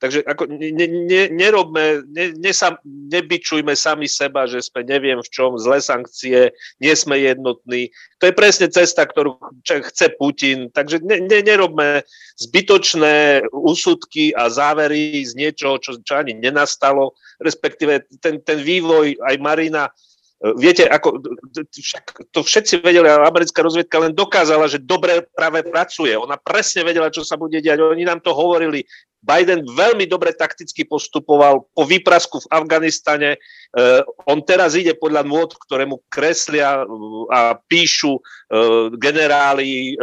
[0.00, 5.28] Takže ako ne, ne, nerobme, ne, ne, sa, nebyčujme sami seba, že sme neviem v
[5.28, 7.92] čom, zlé sankcie, nie sme jednotní.
[8.24, 10.72] To je presne cesta, ktorú chce Putin.
[10.72, 12.00] Takže ne, ne, nerobme
[12.40, 17.12] zbytočné úsudky a závery z niečoho, čo, čo ani nenastalo.
[17.44, 19.92] Respektíve ten, ten vývoj, aj Marina,
[20.40, 21.20] Viete, ako,
[21.68, 26.16] však to všetci vedeli, ale americká rozviedka len dokázala, že dobre práve pracuje.
[26.16, 27.76] Ona presne vedela, čo sa bude diať.
[27.76, 28.80] Oni nám to hovorili
[29.20, 33.36] Biden veľmi dobre takticky postupoval po výprasku v Afganistane.
[33.76, 36.82] Uh, on teraz ide podľa nôd, ktoré mu kreslia
[37.28, 39.94] a píšu uh, generáli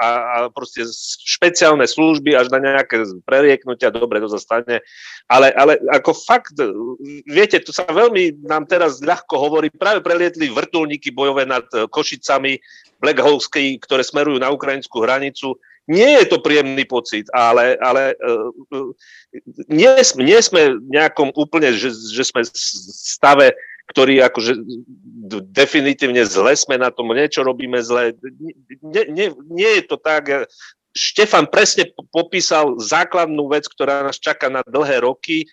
[0.00, 0.08] a
[0.50, 0.88] proste
[1.28, 4.80] špeciálne služby až na nejaké prerieknutia, dobre, to zastane.
[5.28, 6.56] Ale, ale ako fakt,
[7.28, 12.58] viete, to sa veľmi nám teraz ľahko hovorí, práve prelietli vrtulníky bojové nad Košicami,
[13.02, 15.58] Black Hawksky, ktoré smerujú na ukrajinskú hranicu
[15.90, 18.50] nie je to príjemný pocit, ale, ale uh,
[19.66, 22.54] nie, nie sme nejakom úplne, že, že sme v
[22.94, 23.56] stave,
[23.90, 24.62] ktorý akože
[25.50, 28.14] definitívne zle sme na tom, niečo robíme zle.
[28.80, 30.48] Nie, nie, nie je to tak.
[30.92, 35.48] Štefan presne popísal základnú vec, ktorá nás čaká na dlhé roky.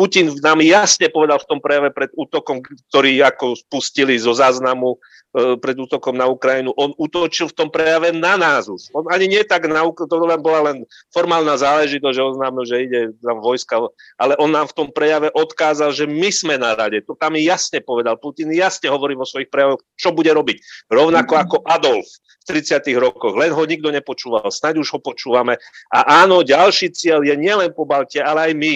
[0.00, 4.96] Putin nám jasne povedal v tom prejave pred útokom, ktorý ako spustili zo záznamu
[5.32, 8.92] E, pred útokom na Ukrajinu, on útočil v tom prejave na nás už.
[8.92, 13.00] On ani nie tak na to len bola len formálna záležitosť, že oznámil, že ide
[13.24, 13.80] tam vojska,
[14.20, 17.00] ale on nám v tom prejave odkázal, že my sme na rade.
[17.08, 18.20] To tam jasne povedal.
[18.20, 20.88] Putin jasne hovorí vo svojich prejavoch, čo bude robiť.
[20.92, 22.12] Rovnako ako Adolf
[22.44, 22.84] v 30.
[23.00, 23.32] rokoch.
[23.32, 24.52] Len ho nikto nepočúval.
[24.52, 25.56] Snaď už ho počúvame.
[25.88, 28.74] A áno, ďalší cieľ je nielen po Balte, ale aj my.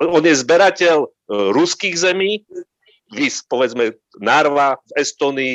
[0.00, 1.08] On je zberateľ e,
[1.52, 2.44] ruských zemí,
[3.12, 5.54] vys, povedzme, Narva v Estonii,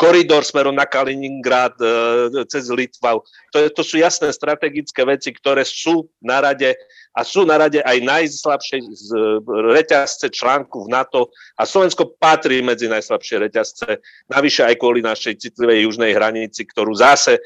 [0.00, 3.20] koridor smerom na Kaliningrad, e, cez Litva.
[3.52, 6.72] To, to sú jasné strategické veci, ktoré sú na rade
[7.20, 9.08] a sú na rade aj najslabšie z
[9.44, 11.28] reťazce článku v NATO
[11.60, 14.00] a Slovensko patrí medzi najslabšie reťazce,
[14.32, 17.40] navyše aj kvôli našej citlivej južnej hranici, ktorú zase e,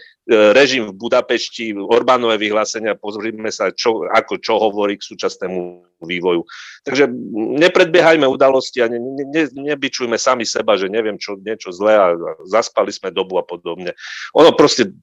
[0.55, 6.47] režim v Budapešti, Orbánové vyhlásenia, pozrime sa, čo, ako čo hovorí k súčasnému vývoju.
[6.87, 7.11] Takže
[7.59, 12.15] nepredbiehajme udalosti a ne, ne, nebyčujme sami seba, že neviem čo, niečo zlé a
[12.47, 13.99] zaspali sme dobu a podobne.
[14.39, 14.95] Ono proste,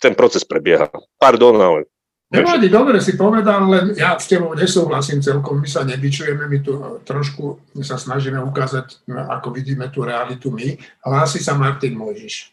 [0.00, 0.88] ten proces prebieha.
[1.20, 1.92] Pardon, ale
[2.34, 6.74] Nevadí, dobre si povedal, len ja s tebou nesúhlasím celkom, my sa nebyčujeme, my tu
[7.06, 10.74] trošku my sa snažíme ukázať, ako vidíme tú realitu my.
[11.06, 12.50] Hlási sa Martin Mojžiš.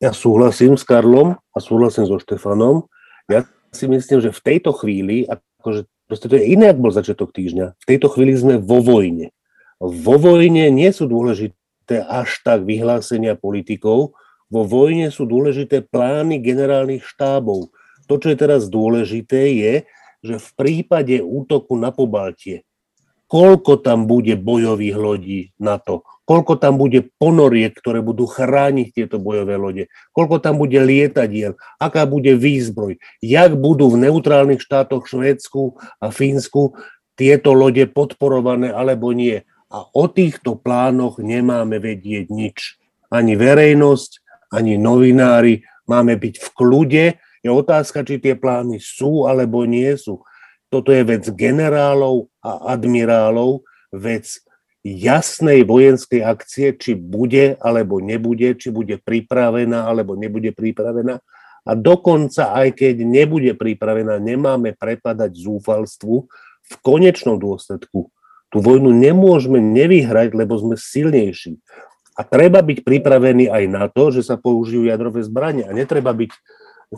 [0.00, 2.88] Ja súhlasím s Karlom a súhlasím so Štefanom.
[3.28, 7.30] Ja si myslím, že v tejto chvíli, akože proste to je iné, ako bol začiatok
[7.36, 9.30] týždňa, v tejto chvíli sme vo vojne.
[9.78, 14.16] Vo vojne nie sú dôležité až tak vyhlásenia politikov,
[14.52, 17.72] vo vojne sú dôležité plány generálnych štábov
[18.12, 19.74] to, čo je teraz dôležité, je,
[20.20, 22.68] že v prípade útoku na Pobaltie,
[23.24, 29.16] koľko tam bude bojových lodí na to, koľko tam bude ponoriek, ktoré budú chrániť tieto
[29.16, 35.80] bojové lode, koľko tam bude lietadiel, aká bude výzbroj, jak budú v neutrálnych štátoch Švédsku
[35.96, 36.76] a Fínsku
[37.16, 39.40] tieto lode podporované alebo nie.
[39.72, 42.76] A o týchto plánoch nemáme vedieť nič.
[43.08, 44.20] Ani verejnosť,
[44.52, 45.64] ani novinári.
[45.88, 47.04] Máme byť v kľude,
[47.42, 50.22] je otázka, či tie plány sú alebo nie sú.
[50.70, 54.40] Toto je vec generálov a admirálov, vec
[54.82, 61.22] jasnej vojenskej akcie, či bude alebo nebude, či bude pripravená alebo nebude pripravená.
[61.62, 66.26] A dokonca, aj keď nebude pripravená, nemáme prepadať zúfalstvu.
[66.62, 68.10] V konečnom dôsledku
[68.50, 71.56] tú vojnu nemôžeme nevyhrať, lebo sme silnejší.
[72.12, 75.64] A treba byť pripravený aj na to, že sa použijú jadrové zbranie.
[75.64, 76.28] A netreba byť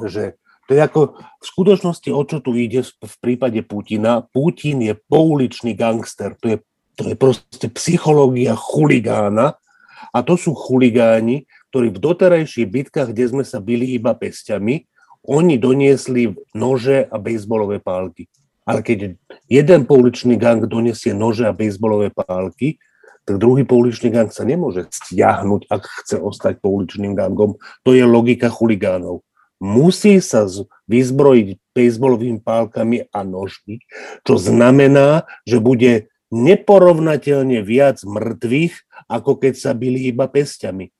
[0.06, 4.24] že To je ako v skutočnosti, o čo tu ide v prípade Putina.
[4.24, 6.58] Putin je pouličný gangster, to je,
[6.96, 9.60] to je proste psychológia chuligána
[10.08, 14.88] a to sú chuligáni, ktorí v doterajších bitkách, kde sme sa bili iba pestiami,
[15.24, 18.28] oni doniesli nože a bejsbolové pálky.
[18.64, 22.80] Ale keď jeden pouličný gang donesie nože a bejsbolové pálky,
[23.24, 27.56] tak druhý pouličný gang sa nemôže stiahnuť, ak chce ostať pouličným gangom.
[27.84, 29.24] To je logika chuligánov
[29.62, 30.46] musí sa
[30.90, 33.82] vyzbrojiť bejsbolovými pálkami a nožmi,
[34.22, 40.90] čo znamená, že bude neporovnateľne viac mŕtvych, ako keď sa byli iba pestiami.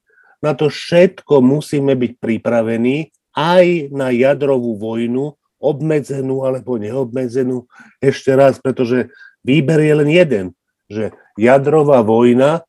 [0.45, 7.65] Na to všetko musíme byť pripravení aj na jadrovú vojnu, obmedzenú alebo neobmedzenú.
[7.99, 10.47] Ešte raz, pretože výber je len jeden,
[10.93, 12.63] že jadrová vojna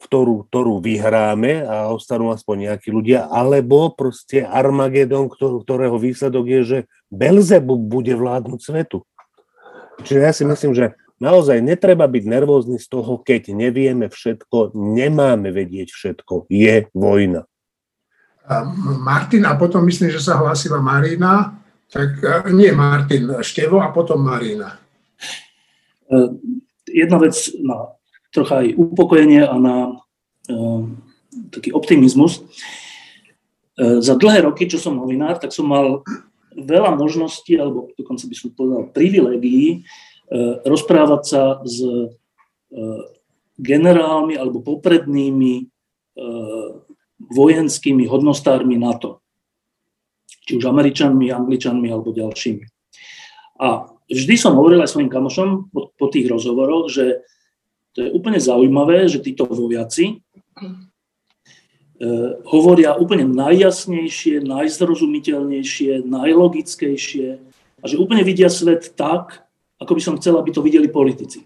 [0.00, 6.78] ktorú, ktorú vyhráme a ostanú aspoň nejakí ľudia, alebo proste Armagedon, ktorého výsledok je, že
[7.12, 9.04] Belzebub bude vládnuť svetu.
[10.00, 15.52] Čiže ja si myslím, že naozaj netreba byť nervózny z toho, keď nevieme všetko, nemáme
[15.52, 16.48] vedieť všetko.
[16.48, 17.44] Je vojna.
[19.04, 21.60] Martin a potom myslím, že sa hlásila Marina.
[21.90, 22.22] Tak
[22.54, 24.78] nie Martin, Števo a potom Marina.
[26.06, 26.18] E,
[26.86, 27.99] jedna vec na
[28.30, 29.76] trocha aj upokojenie a na
[30.50, 30.82] uh,
[31.50, 32.42] taký optimizmus.
[33.78, 36.02] Uh, za dlhé roky, čo som novinár, tak som mal
[36.54, 39.82] veľa možností, alebo dokonca by som povedal privilegií,
[40.30, 41.82] uh, rozprávať sa s
[43.58, 45.66] generálmi alebo poprednými
[47.18, 49.26] vojenskými hodnostármi NATO.
[50.46, 52.64] Či už Američanmi, Angličanmi alebo ďalšími.
[53.60, 57.26] A vždy som hovoril aj svojim kamošom po, po tých rozhovoroch, že
[57.94, 60.16] to je úplne zaujímavé, že títo vojaci e,
[62.46, 67.28] hovoria úplne najjasnejšie, najzrozumiteľnejšie, najlogickejšie
[67.80, 69.42] a že úplne vidia svet tak,
[69.82, 71.42] ako by som chcel, aby to videli politici.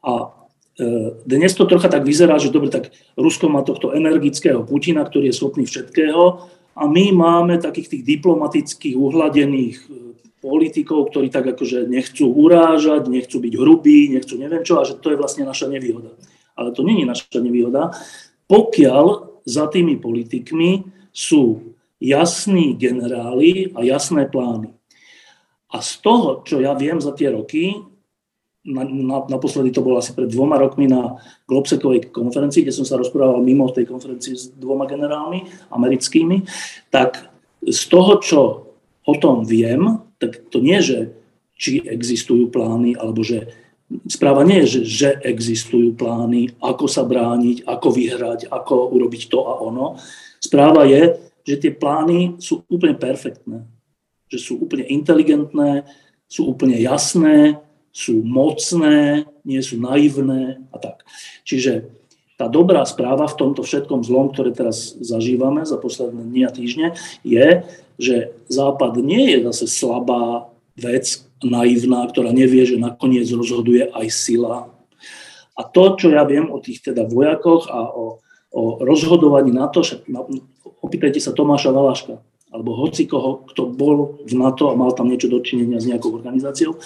[0.00, 0.32] A
[0.80, 2.88] e, dnes to trocha tak vyzerá, že dobre, tak
[3.20, 8.96] Rusko má tohto energického Putina, ktorý je schopný všetkého a my máme takých tých diplomatických,
[8.96, 10.07] uhladených
[10.38, 15.10] politikov, ktorí tak akože nechcú urážať, nechcú byť hrubí, nechcú neviem čo a že to
[15.10, 16.14] je vlastne naša nevýhoda.
[16.58, 17.94] Ale to není naša nevýhoda,
[18.46, 19.06] pokiaľ
[19.46, 24.70] za tými politikmi sú jasní generáli a jasné plány.
[25.68, 27.76] A z toho, čo ja viem za tie roky,
[28.68, 31.16] na, na, naposledy to bolo asi pred dvoma rokmi na
[31.48, 36.44] Globsekovej konferencii, kde som sa rozprával mimo tej konferencii s dvoma generálmi americkými,
[36.92, 37.32] tak
[37.64, 38.40] z toho, čo
[39.08, 41.16] o tom viem, tak to nie, že
[41.56, 43.48] či existujú plány, alebo že
[44.06, 49.40] správa nie je, že, že existujú plány, ako sa brániť, ako vyhrať, ako urobiť to
[49.48, 49.96] a ono.
[50.38, 53.64] Správa je, že tie plány sú úplne perfektné,
[54.28, 55.88] že sú úplne inteligentné,
[56.28, 57.56] sú úplne jasné,
[57.88, 61.02] sú mocné, nie sú naivné a tak.
[61.48, 61.97] Čiže
[62.38, 66.86] tá dobrá správa v tomto všetkom zlom, ktoré teraz zažívame za posledné dni a týždne,
[67.26, 67.66] je,
[67.98, 70.46] že Západ nie je zase slabá
[70.78, 74.70] vec, naivná, ktorá nevie, že nakoniec rozhoduje aj sila.
[75.58, 78.22] A to, čo ja viem o tých teda vojakoch a o,
[78.54, 80.06] o rozhodovaní na to, však
[80.82, 82.22] opýtajte sa Tomáša Valaška,
[82.54, 86.78] alebo hoci koho, kto bol v NATO a mal tam niečo dočinenia s nejakou organizáciou,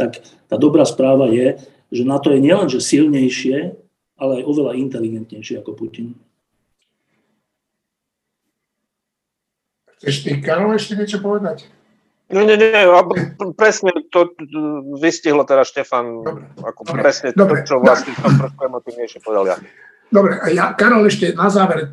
[0.00, 1.60] tak tá dobrá správa je,
[1.92, 3.83] že NATO je nielenže silnejšie,
[4.24, 6.16] ale aj oveľa inteligentnejší ako Putin.
[10.00, 11.68] Chceš ty, Karol, ešte niečo povedať?
[12.32, 12.72] Nie, nie, nie,
[13.52, 14.32] presne to
[14.96, 19.44] vystihlo teraz Štefan, dobre, ako dobre, presne dobre, to, čo vlastne som trošku emotívnejšie povedal
[19.54, 19.56] ja.
[20.08, 21.92] Dobre, a ja, Karol, ešte na záver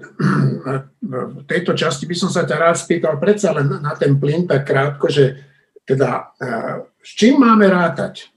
[1.03, 4.63] v tejto časti by som sa ťa rád spýtal predsa len na ten plyn tak
[4.63, 5.35] krátko, že
[5.83, 8.31] teda eh, s čím máme rátať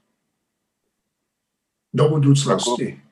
[1.95, 3.04] do budúcnosti?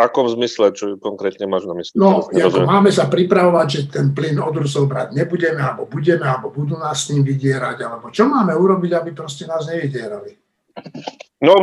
[0.00, 1.96] Akom zmysle, čo konkrétne máš na mysli?
[2.00, 6.48] No, ako máme sa pripravovať, že ten plyn od Rusov brať nebudeme, alebo budeme, alebo
[6.48, 10.40] budú nás s ním vydierať, alebo čo máme urobiť, aby proste nás nevydierali?
[11.40, 11.56] No,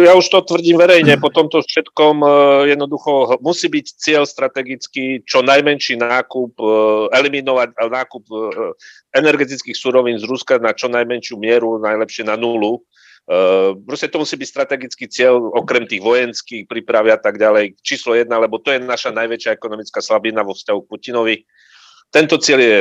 [0.00, 2.28] ja už to tvrdím verejne, po tomto všetkom e,
[2.72, 6.66] jednoducho musí byť cieľ strategický čo najmenší nákup, e,
[7.12, 8.36] eliminovať nákup e,
[9.20, 12.80] energetických surovín z Ruska na čo najmenšiu mieru, najlepšie na nulu
[13.84, 18.40] proste to musí byť strategický cieľ, okrem tých vojenských prípravy a tak ďalej, číslo jedna,
[18.40, 21.36] lebo to je naša najväčšia ekonomická slabina vo vzťahu k Putinovi.
[22.08, 22.78] Tento cieľ je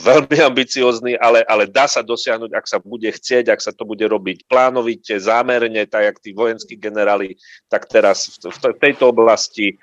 [0.00, 4.02] veľmi ambiciózny, ale, ale dá sa dosiahnuť, ak sa bude chcieť, ak sa to bude
[4.06, 7.36] robiť plánovite, zámerne, tak jak tí vojenskí generáli,
[7.66, 9.76] tak teraz v, v tejto oblasti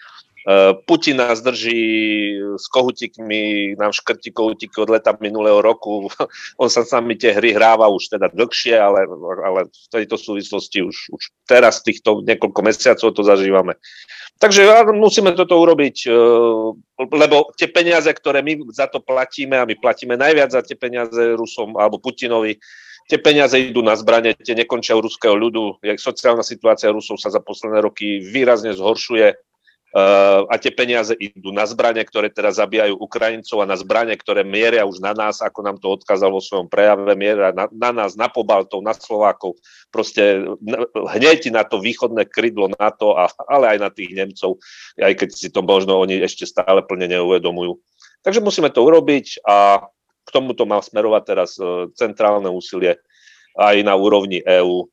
[0.88, 1.84] Putin nás drží
[2.56, 6.08] s kohutikmi, nám škrti kohutiky od leta minulého roku.
[6.62, 9.12] On sa s nami tie hry hráva už teda dlhšie, ale,
[9.44, 13.76] ale v tejto súvislosti už, už teraz týchto niekoľko mesiacov to zažívame.
[14.40, 16.12] Takže musíme toto urobiť, e,
[16.96, 21.36] lebo tie peniaze, ktoré my za to platíme, a my platíme najviac za tie peniaze
[21.36, 22.56] Rusom alebo Putinovi,
[23.10, 25.84] tie peniaze idú na zbranie, tie nekončia u ruského ľudu.
[25.98, 29.47] Sociálna situácia Rusov sa za posledné roky výrazne zhoršuje
[30.46, 34.86] a tie peniaze idú na zbranie, ktoré teraz zabíjajú Ukrajincov a na zbranie, ktoré mieria
[34.86, 38.30] už na nás, ako nám to odkázal vo svojom prejave, mieria na, na nás, na
[38.30, 39.58] Pobaltov, na Slovákov,
[39.90, 40.46] proste
[40.94, 44.62] hneď na to východné krydlo NATO, a, ale aj na tých Nemcov,
[45.02, 47.82] aj keď si to možno oni ešte stále plne neuvedomujú.
[48.22, 49.82] Takže musíme to urobiť a
[50.28, 53.00] k tomuto má smerovať teraz e, centrálne úsilie
[53.56, 54.92] aj na úrovni EÚ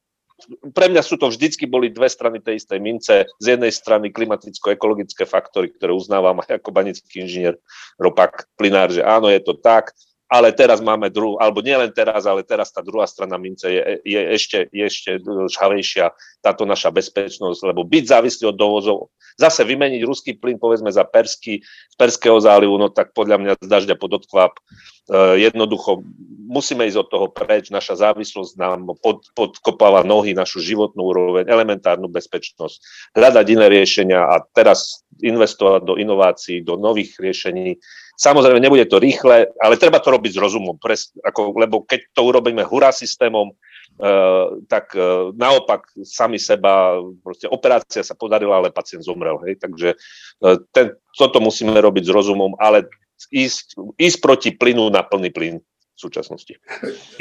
[0.74, 3.14] pre mňa sú to vždycky boli dve strany tej istej mince.
[3.38, 7.56] Z jednej strany klimaticko-ekologické faktory, ktoré uznávam aj ako banický inžinier,
[7.96, 9.94] ropak, plinár, že áno, je to tak,
[10.34, 14.20] ale teraz máme druhú, alebo nielen teraz, ale teraz tá druhá strana mince je, je
[14.34, 15.22] ešte, ešte
[15.54, 16.10] žhavejšia,
[16.42, 18.98] táto naša bezpečnosť, lebo byť závislý od dovozov,
[19.38, 23.68] zase vymeniť ruský plyn, povedzme, za persky, z Perského zálivu, no tak podľa mňa z
[23.70, 24.58] dažďa pod odkvap,
[25.04, 26.00] Eh, jednoducho
[26.48, 32.08] musíme ísť od toho preč, naša závislosť nám pod, podkopáva nohy, našu životnú úroveň, elementárnu
[32.08, 32.80] bezpečnosť,
[33.12, 37.76] hľadať iné riešenia a teraz investovať do inovácií, do nových riešení.
[38.14, 42.20] Samozrejme, nebude to rýchle, ale treba to robiť s rozumom, pres, ako, lebo keď to
[42.22, 43.54] urobíme hurá systémom,
[43.94, 49.38] Uh, tak uh, naopak sami seba, proste operácia sa podarila, ale pacient zomrel.
[49.46, 49.62] Hej?
[49.62, 49.94] Takže
[50.42, 52.90] uh, ten, toto musíme robiť s rozumom, ale
[53.30, 56.58] ísť, ísť proti plynu na plný plyn v súčasnosti.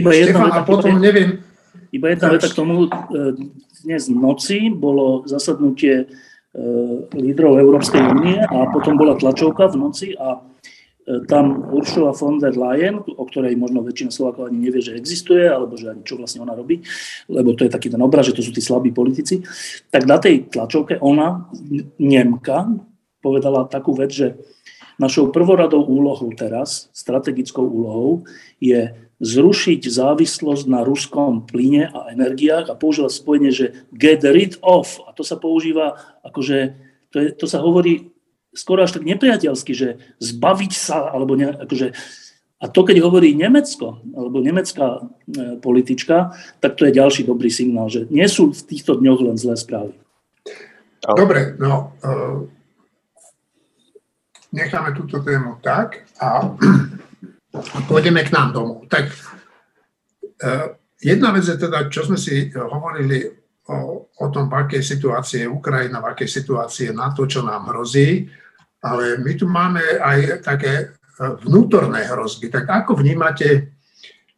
[0.01, 1.45] Iba jedna Štefan, a potom neviem...
[1.93, 2.89] Iba jedna veta k tomu.
[3.85, 6.05] Dnes v noci bolo zasadnutie e,
[7.13, 10.41] lídrov Európskej únie a potom bola tlačovka v noci a
[11.27, 15.75] tam Ursula von der Leyen, o ktorej možno väčšina Slovákov ani nevie, že existuje, alebo
[15.75, 16.79] že ani čo vlastne ona robí,
[17.27, 19.43] lebo to je taký ten obraz, že to sú tí slabí politici,
[19.91, 21.51] tak na tej tlačovke ona,
[21.99, 22.71] Nemka,
[23.19, 24.39] povedala takú vec, že
[25.01, 28.29] Našou prvoradou úlohou teraz, strategickou úlohou,
[28.61, 28.93] je
[29.23, 35.01] zrušiť závislosť na ruskom plyne a energiách a použila spojenie, že get rid of.
[35.09, 36.77] A to sa používa akože,
[37.09, 38.12] to, je, to sa hovorí
[38.53, 41.93] skoro až tak nepriateľsky, že zbaviť sa, alebo ne, akože,
[42.63, 46.31] a to, keď hovorí Nemecko, alebo nemecká e, politička,
[46.63, 49.93] tak to je ďalší dobrý signál, že nie sú v týchto dňoch len zlé správy.
[51.03, 52.09] Dobre, no, e,
[54.55, 56.55] necháme túto tému tak a
[57.91, 58.87] pôjdeme k nám domov.
[58.87, 59.17] Tak e,
[61.03, 63.27] jedna vec je teda, čo sme si hovorili
[63.67, 67.75] o, o tom, v akej situácii je Ukrajina, v akej situácii je NATO, čo nám
[67.75, 68.31] hrozí,
[68.83, 70.85] ale my tu máme aj také e,
[71.47, 72.51] vnútorné hrozby.
[72.51, 73.79] Tak ako vnímate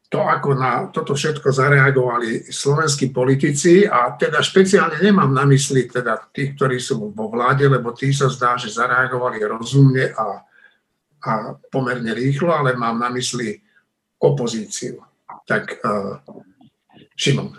[0.05, 6.29] to, ako na toto všetko zareagovali slovenskí politici a teda špeciálne nemám na mysli teda
[6.29, 10.45] tých, ktorí sú vo vláde, lebo tí sa zdá, že zareagovali rozumne a,
[11.25, 11.31] a
[11.73, 13.57] pomerne rýchlo, ale mám na mysli
[14.21, 15.01] opozíciu.
[15.49, 16.21] Tak uh,
[17.17, 17.49] Šimon.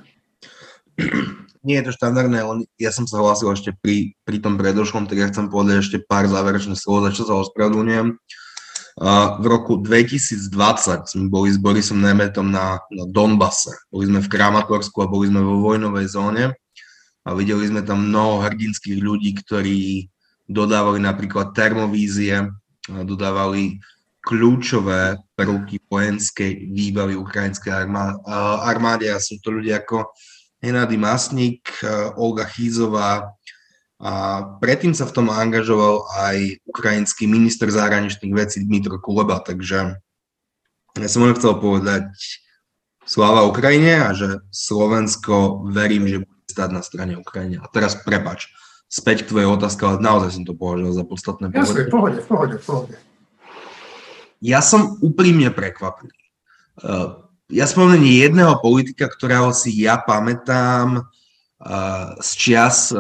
[1.67, 5.19] Nie je to štandardné, len ja som sa hlásil ešte pri, pri tom predošlom, tak
[5.19, 8.14] ja chcem povedať ešte pár záverečných slov, za čo sa ospravedlňujem.
[9.43, 10.47] V roku 2020
[11.11, 13.75] sme boli s Borisom Nemetom na, na Donbase.
[13.91, 16.45] Boli sme v Kramatorsku a boli sme vo vojnovej zóne
[17.27, 20.07] a videli sme tam mnoho hrdinských ľudí, ktorí
[20.47, 22.47] dodávali napríklad termovízie,
[22.87, 23.83] dodávali
[24.23, 27.91] kľúčové prvky vojenskej výbavy ukrajinskej
[28.62, 30.09] armáde a sú to ľudia ako
[30.67, 31.62] Henady Masník,
[32.19, 33.31] Olga Chýzová,
[33.97, 39.97] a predtým sa v tom angažoval aj ukrajinský minister zahraničných vecí Dmitro Kuleba, takže
[41.01, 42.05] ja som len chcel povedať
[43.09, 47.57] sláva Ukrajine a že Slovensko verím, že bude stať na strane Ukrajine.
[47.64, 48.53] A teraz prepač,
[48.85, 51.45] späť k tvojej otázke, ale naozaj som to považoval za podstatné.
[51.57, 52.97] Jasne, v pohode, v pohode, v pohode.
[54.45, 56.12] Ja som úprimne prekvapený.
[57.47, 61.07] Ja spomeniem jedného politika, ktorého si ja pamätám
[62.18, 62.90] z čias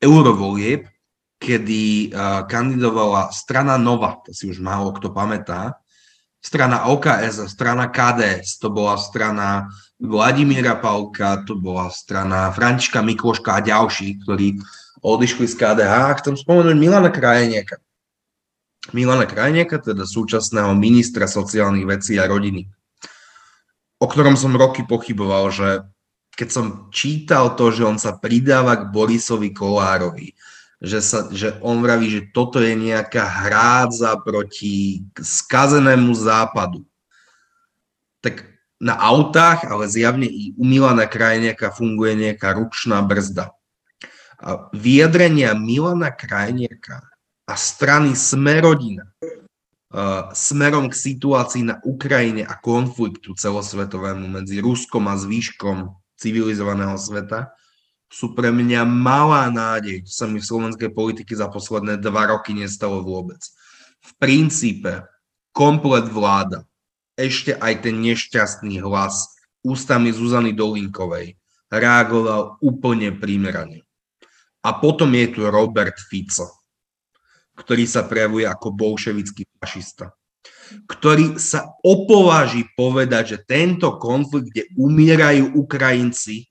[0.00, 0.88] eurovolieb,
[1.36, 2.08] kedy
[2.48, 5.76] kandidovala strana Nova, to si už málo kto pamätá,
[6.40, 9.68] strana OKS, strana KDS, to bola strana
[10.00, 14.58] Vladimíra Palka, to bola strana Františka Mikloška a ďalší, ktorí
[15.04, 16.24] odišli z KDH.
[16.24, 17.78] Chcem spomenúť Milana Krajenieka.
[18.90, 22.66] Milana Krajenieka, teda súčasného ministra sociálnych vecí a rodiny,
[24.02, 25.86] o ktorom som roky pochyboval, že
[26.34, 30.34] keď som čítal to, že on sa pridáva k Borisovi Kolárovi,
[30.82, 36.82] že, sa, že on vraví, že toto je nejaká hrádza proti skazenému západu.
[38.18, 38.42] Tak
[38.82, 43.54] na autách, ale zjavne i u Milana Krajniaka funguje nejaká ručná brzda.
[44.42, 47.06] A vyjadrenia Milana Krajniaka
[47.46, 49.06] a strany Smerodina
[50.32, 57.52] smerom k situácii na Ukrajine a konfliktu celosvetovému medzi Ruskom a zvýškom civilizovaného sveta
[58.12, 60.04] sú pre mňa malá nádej.
[60.04, 63.40] To sa mi v slovenskej politike za posledné dva roky nestalo vôbec.
[64.04, 65.04] V princípe
[65.52, 66.64] komplet vláda,
[67.16, 71.36] ešte aj ten nešťastný hlas ústami Zuzany Dolinkovej
[71.72, 73.84] reagoval úplne primerane.
[74.64, 76.61] A potom je tu Robert Fico,
[77.62, 80.10] ktorý sa prejavuje ako bolševický fašista,
[80.90, 86.50] ktorý sa opováži povedať, že tento konflikt, kde umierajú Ukrajinci,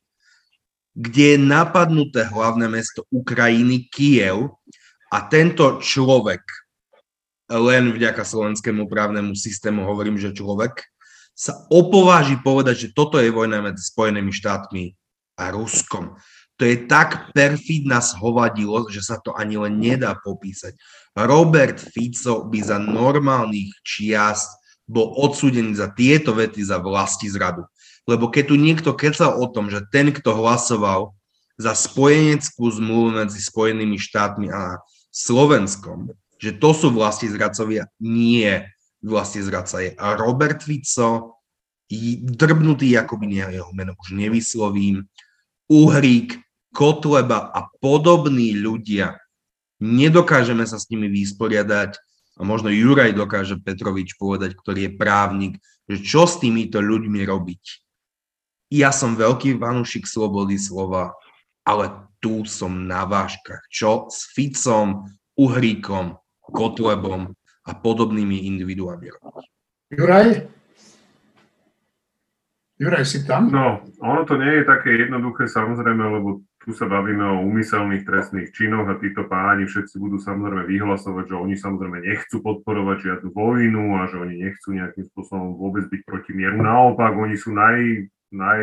[0.96, 4.56] kde je napadnuté hlavné mesto Ukrajiny, Kiev,
[5.12, 6.40] a tento človek,
[7.52, 10.88] len vďaka slovenskému právnemu systému hovorím, že človek,
[11.36, 14.96] sa opováži povedať, že toto je vojna medzi Spojenými štátmi
[15.40, 16.16] a Ruskom.
[16.60, 20.78] To je tak perfidná zhovadilosť, že sa to ani len nedá popísať.
[21.16, 24.48] Robert Fico by za normálnych čiast
[24.88, 27.64] bol odsúdený za tieto vety za vlasti zradu.
[28.08, 31.16] Lebo keď tu niekto kecal o tom, že ten, kto hlasoval
[31.56, 34.82] za spojeneckú zmluvu medzi Spojenými štátmi a
[35.14, 38.66] Slovenskom, že to sú vlasti zradcovia, nie
[39.04, 39.92] vlasti zradca je.
[40.00, 41.38] A Robert Fico,
[42.24, 45.06] drbnutý, ako by jeho meno už nevyslovím,
[45.70, 46.40] Uhrík,
[46.72, 49.20] Kotleba a podobní ľudia,
[49.82, 51.98] nedokážeme sa s nimi vysporiadať
[52.38, 55.54] a možno Juraj dokáže Petrovič povedať, ktorý je právnik,
[55.90, 57.64] že čo s týmito ľuďmi robiť
[58.72, 61.12] ja som veľký vanúšik slobody slova,
[61.68, 61.92] ale
[62.24, 63.68] tu som na váškach.
[63.68, 67.36] Čo s Ficom, Uhríkom, Kotlebom
[67.68, 69.46] a podobnými individuami robiť?
[69.92, 70.28] Juraj?
[72.80, 73.52] Juraj, si tam?
[73.52, 78.54] No, ono to nie je také jednoduché samozrejme, lebo tu sa bavíme o úmyselných trestných
[78.54, 83.98] činoch a títo páni všetci budú samozrejme vyhlasovať, že oni samozrejme nechcú podporovať žiadnu vojnu
[83.98, 86.62] a že oni nechcú nejakým spôsobom vôbec byť proti mieru.
[86.62, 88.62] Naopak, oni sú naj, naj,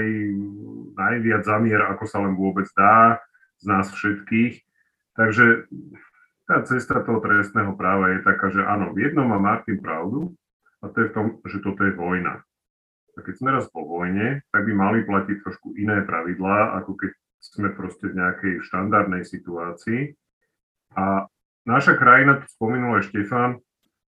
[0.95, 3.19] najviac zamier, ako sa len vôbec dá
[3.59, 4.63] z nás všetkých.
[5.19, 5.67] Takže
[6.47, 10.39] tá cesta toho trestného práva je taká, že áno, v jednom má Martin pravdu,
[10.79, 12.47] a to je v tom, že toto je vojna.
[13.19, 17.11] A keď sme raz po vojne, tak by mali platiť trošku iné pravidlá, ako keď
[17.39, 20.15] sme proste v nejakej štandardnej situácii.
[20.99, 21.27] A
[21.69, 23.63] naša krajina, to spomenul aj Štefan,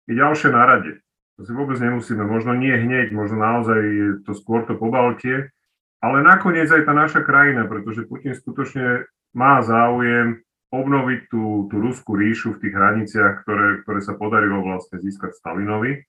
[0.06, 0.92] je ďalšie na rade.
[1.36, 5.52] To si vôbec nemusíme, možno nie hneď, možno naozaj je to skôr to pobaltie,
[6.00, 9.04] ale nakoniec aj tá naša krajina, pretože Putin skutočne
[9.36, 10.40] má záujem
[10.72, 16.04] obnoviť tú, tú ruskú ríšu v tých hraniciach, ktoré, ktoré sa podarilo vlastne získať Stalinovi.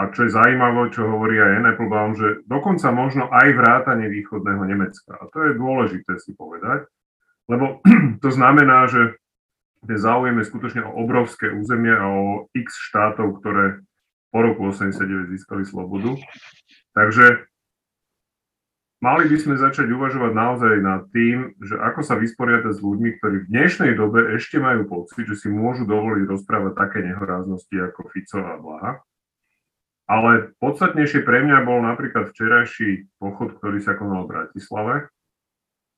[0.00, 5.12] A čo je zaujímavé, čo hovorí aj Applebaum, že dokonca možno aj vrátanie východného Nemecka.
[5.20, 6.88] A to je dôležité si povedať,
[7.52, 7.84] lebo
[8.24, 9.20] to znamená, že
[9.84, 13.84] ten záujem je skutočne o obrovské územie a o x štátov, ktoré
[14.32, 16.16] po roku 89 získali slobodu.
[16.96, 17.44] Takže
[19.04, 23.36] mali by sme začať uvažovať naozaj nad tým, že ako sa vysporiadať s ľuďmi, ktorí
[23.44, 28.40] v dnešnej dobe ešte majú pocit, že si môžu dovoliť rozprávať také nehoráznosti ako Fico
[28.40, 28.92] a Blaha.
[30.10, 35.06] Ale podstatnejšie pre mňa bol napríklad včerajší pochod, ktorý sa konal v Bratislave,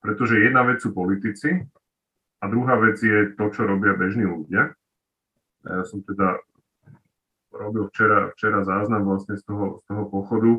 [0.05, 1.65] pretože jedna vec sú politici
[2.43, 4.77] a druhá vec je to, čo robia bežní ľudia.
[5.65, 6.45] Ja som teda
[7.57, 10.51] robil včera, včera záznam vlastne z toho, z toho pochodu.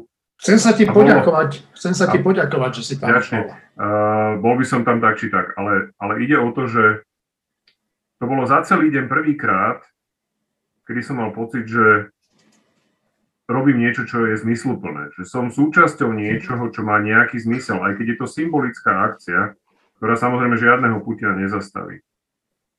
[0.42, 3.54] Chcem sa ti poďakovať, chcem sa ti poďakovať, že si tam bol.
[3.78, 7.06] Uh, bol by som tam tak či tak, ale, ale ide o to, že
[8.18, 9.86] to bolo za celý deň prvýkrát,
[10.90, 12.10] kedy som mal pocit, že
[13.48, 15.12] robím niečo, čo je zmysluplné.
[15.20, 19.56] Že som súčasťou niečoho, čo má nejaký zmysel, aj keď je to symbolická akcia,
[20.00, 22.04] ktorá samozrejme žiadneho Putina nezastaví.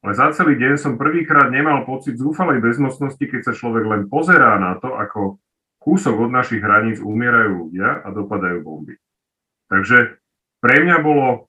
[0.04, 4.60] Ale za celý deň som prvýkrát nemal pocit zúfalej bezmocnosti, keď sa človek len pozerá
[4.60, 5.40] na to, ako
[5.80, 9.00] kúsok od našich hraníc umierajú ľudia a dopadajú bomby.
[9.72, 10.20] Takže
[10.60, 11.48] pre mňa bolo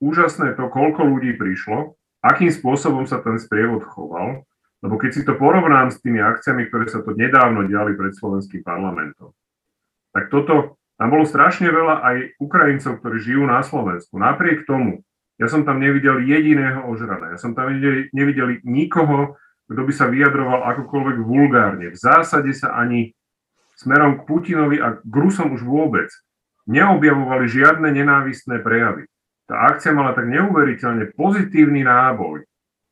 [0.00, 4.44] úžasné to, koľko ľudí prišlo, akým spôsobom sa ten sprievod choval,
[4.80, 8.64] lebo keď si to porovnám s tými akciami, ktoré sa to nedávno diali pred slovenským
[8.64, 9.32] parlamentom,
[10.10, 14.16] tak toto, tam bolo strašne veľa aj Ukrajincov, ktorí žijú na Slovensku.
[14.16, 15.04] Napriek tomu,
[15.40, 17.32] ja som tam nevidel jediného ožrana.
[17.32, 21.86] Ja som tam nevidel, nevidel nikoho, kto by sa vyjadroval akokoľvek vulgárne.
[21.94, 23.16] V zásade sa ani
[23.80, 26.12] smerom k Putinovi a k Rusom už vôbec
[26.68, 29.08] neobjavovali žiadne nenávistné prejavy.
[29.48, 32.44] Tá akcia mala tak neuveriteľne pozitívny náboj.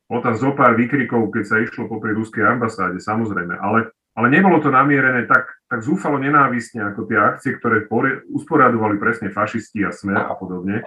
[0.09, 4.57] Bolo tam zo pár výkrikov, keď sa išlo popri ruskej ambasáde, samozrejme, ale, ale nebolo
[4.65, 7.85] to namierené tak, tak zúfalo nenávistne ako tie akcie, ktoré
[8.33, 10.81] usporadovali presne fašisti a smer a podobne.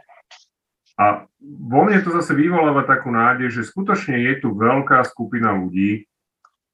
[0.97, 6.09] A vo mne to zase vyvoláva takú nádej, že skutočne je tu veľká skupina ľudí,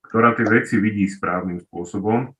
[0.07, 2.31] ktorá tie veci vidí správnym spôsobom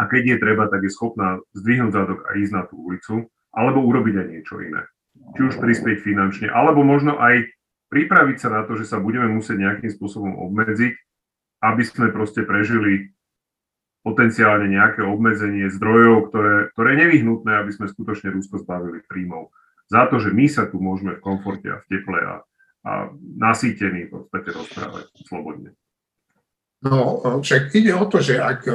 [0.00, 3.84] a keď je treba, tak je schopná zdvihnúť zadok a ísť na tú ulicu, alebo
[3.84, 4.88] urobiť aj niečo iné.
[5.36, 7.52] Či už prispieť finančne, alebo možno aj
[7.90, 10.94] pripraviť sa na to, že sa budeme musieť nejakým spôsobom obmedziť,
[11.60, 13.12] aby sme proste prežili
[14.00, 19.52] potenciálne nejaké obmedzenie zdrojov, ktoré, ktoré je nevyhnutné, aby sme skutočne Rusko zbavili príjmov.
[19.92, 22.34] Za to, že my sa tu môžeme v komforte a v teple a,
[22.86, 25.76] a nasýtení v podstate rozprávať slobodne.
[26.80, 28.72] No, však ide o to, že ak e,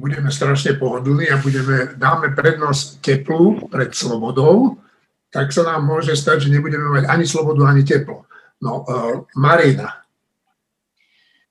[0.00, 4.80] budeme strašne pohodlní a budeme, dáme prednosť teplu pred slobodou,
[5.30, 8.26] tak sa nám môže stať, že nebudeme mať ani slobodu, ani teplo.
[8.60, 10.00] No, uh, Marina.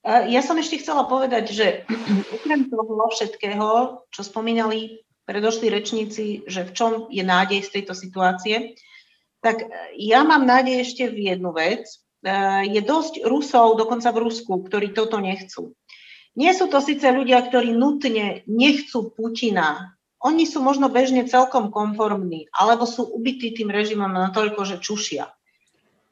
[0.10, 1.68] Ja som ešte chcela povedať, že
[2.40, 3.68] okrem toho všetkého,
[4.10, 8.74] čo spomínali predošli rečníci, že v čom je nádej z tejto situácie,
[9.46, 11.86] tak ja mám nádej ešte v jednu vec.
[11.86, 11.98] E,
[12.66, 15.78] je dosť Rusov, dokonca v Rusku, ktorí toto nechcú.
[16.34, 22.52] Nie sú to síce ľudia, ktorí nutne nechcú Putina, oni sú možno bežne celkom konformní,
[22.52, 25.32] alebo sú ubytí tým režimom natoľko, že čušia.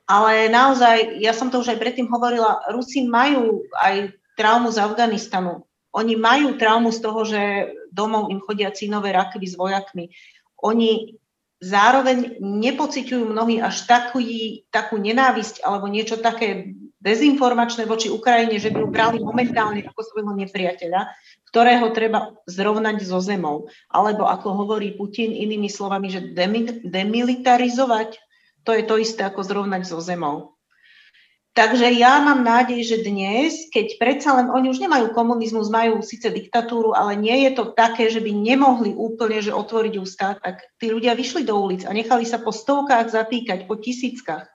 [0.08, 5.68] Ale naozaj, ja som to už aj predtým hovorila, Rusi majú aj traumu z Afganistanu.
[5.92, 7.42] Oni majú traumu z toho, že
[7.92, 10.16] domov im chodia cínové rakvy s vojakmi.
[10.64, 11.20] Oni
[11.60, 14.24] zároveň nepociťujú mnohí až takú,
[14.72, 20.34] takú nenávisť alebo niečo také dezinformačné voči Ukrajine, že by ju brali momentálne ako svojho
[20.38, 21.12] nepriateľa,
[21.52, 23.72] ktorého treba zrovnať so zemou.
[23.88, 26.36] Alebo ako hovorí Putin inými slovami, že
[26.84, 28.20] demilitarizovať,
[28.68, 30.58] to je to isté ako zrovnať so zemou.
[31.58, 36.30] Takže ja mám nádej, že dnes, keď predsa len oni už nemajú komunizmus, majú síce
[36.30, 40.94] diktatúru, ale nie je to také, že by nemohli úplne že otvoriť ústa, tak tí
[40.94, 44.46] ľudia vyšli do ulic a nechali sa po stovkách zatýkať, po tisíckach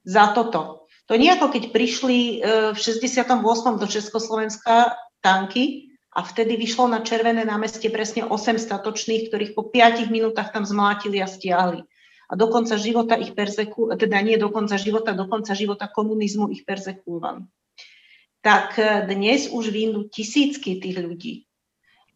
[0.00, 0.88] za toto.
[1.12, 3.44] To nie ako keď prišli e, v 68.
[3.76, 10.14] do Československa tanky a vtedy vyšlo na Červené námestie presne 8 statočných, ktorých po 5
[10.14, 11.82] minútach tam zmlátili a stiahli.
[12.30, 16.54] A do konca života ich perzeku, teda nie do konca života, do konca života komunizmu
[16.54, 17.44] ich perzekúvali.
[18.40, 21.34] Tak e, dnes už vyjdú tisícky tých ľudí.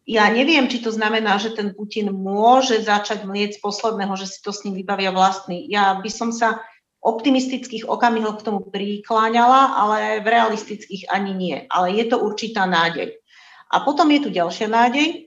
[0.09, 4.39] Ja neviem, či to znamená, že ten Putin môže začať mlieť z posledného, že si
[4.41, 5.69] to s ním vybavia vlastný.
[5.69, 6.63] Ja by som sa
[7.03, 11.57] optimistických okamihoch k tomu prikláňala, ale v realistických ani nie.
[11.69, 13.18] Ale je to určitá nádej.
[13.69, 15.07] A potom je tu ďalšia nádej.
[15.09, 15.17] E,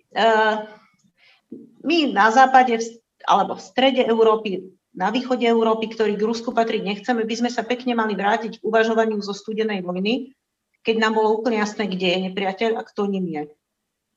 [1.82, 2.78] my na západe
[3.22, 7.62] alebo v strede Európy, na východe Európy, ktorý k Rusku patriť nechceme, by sme sa
[7.62, 10.34] pekne mali vrátiť k uvažovaniu zo studenej vojny,
[10.82, 13.42] keď nám bolo úplne jasné, kde je nepriateľ a kto ním je.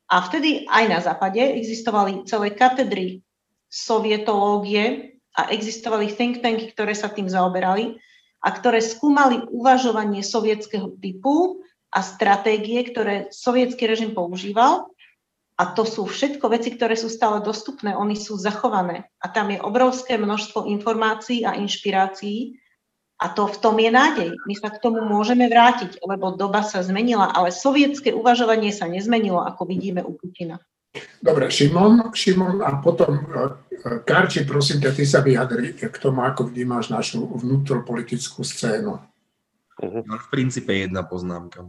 [0.09, 3.21] A vtedy aj na západe existovali celé katedry
[3.69, 7.99] sovietológie, a existovali think tanky, ktoré sa tým zaoberali
[8.39, 11.64] a ktoré skúmali uvažovanie sovietského typu
[11.95, 14.91] a stratégie, ktoré sovietský režim používal.
[15.55, 19.07] A to sú všetko veci, ktoré sú stále dostupné, oni sú zachované.
[19.23, 22.59] A tam je obrovské množstvo informácií a inšpirácií.
[23.15, 24.29] A to v tom je nádej.
[24.43, 29.39] My sa k tomu môžeme vrátiť, lebo doba sa zmenila, ale sovietské uvažovanie sa nezmenilo,
[29.39, 30.59] ako vidíme u Putina.
[31.23, 33.23] Dobre, Šimon, Šimon a potom e,
[33.71, 38.99] e, Karči, prosím ťa, ty sa vyjadri k tomu, ako vnímaš našu vnútropolitickú scénu.
[39.79, 41.67] No, v princípe jedna poznámka.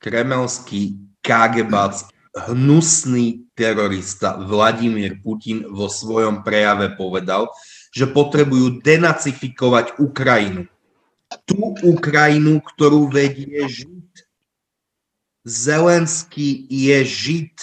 [0.00, 2.08] Kremelský KGBac,
[2.48, 7.52] hnusný terorista Vladimír Putin vo svojom prejave povedal,
[7.92, 10.64] že potrebujú denacifikovať Ukrajinu.
[11.44, 14.10] Tú Ukrajinu, ktorú vedie Žid.
[15.44, 17.56] Zelenský je Žid.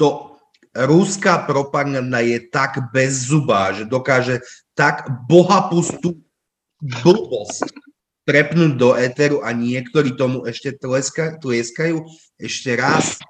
[0.00, 0.40] To
[0.72, 4.40] ruská propaganda je tak bezzubá, že dokáže
[4.72, 6.24] tak bohapustú
[6.80, 7.85] blbosť
[8.26, 12.02] prepnúť do éteru a niektorí tomu ešte tleska, tleskajú.
[12.36, 13.22] Ešte raz,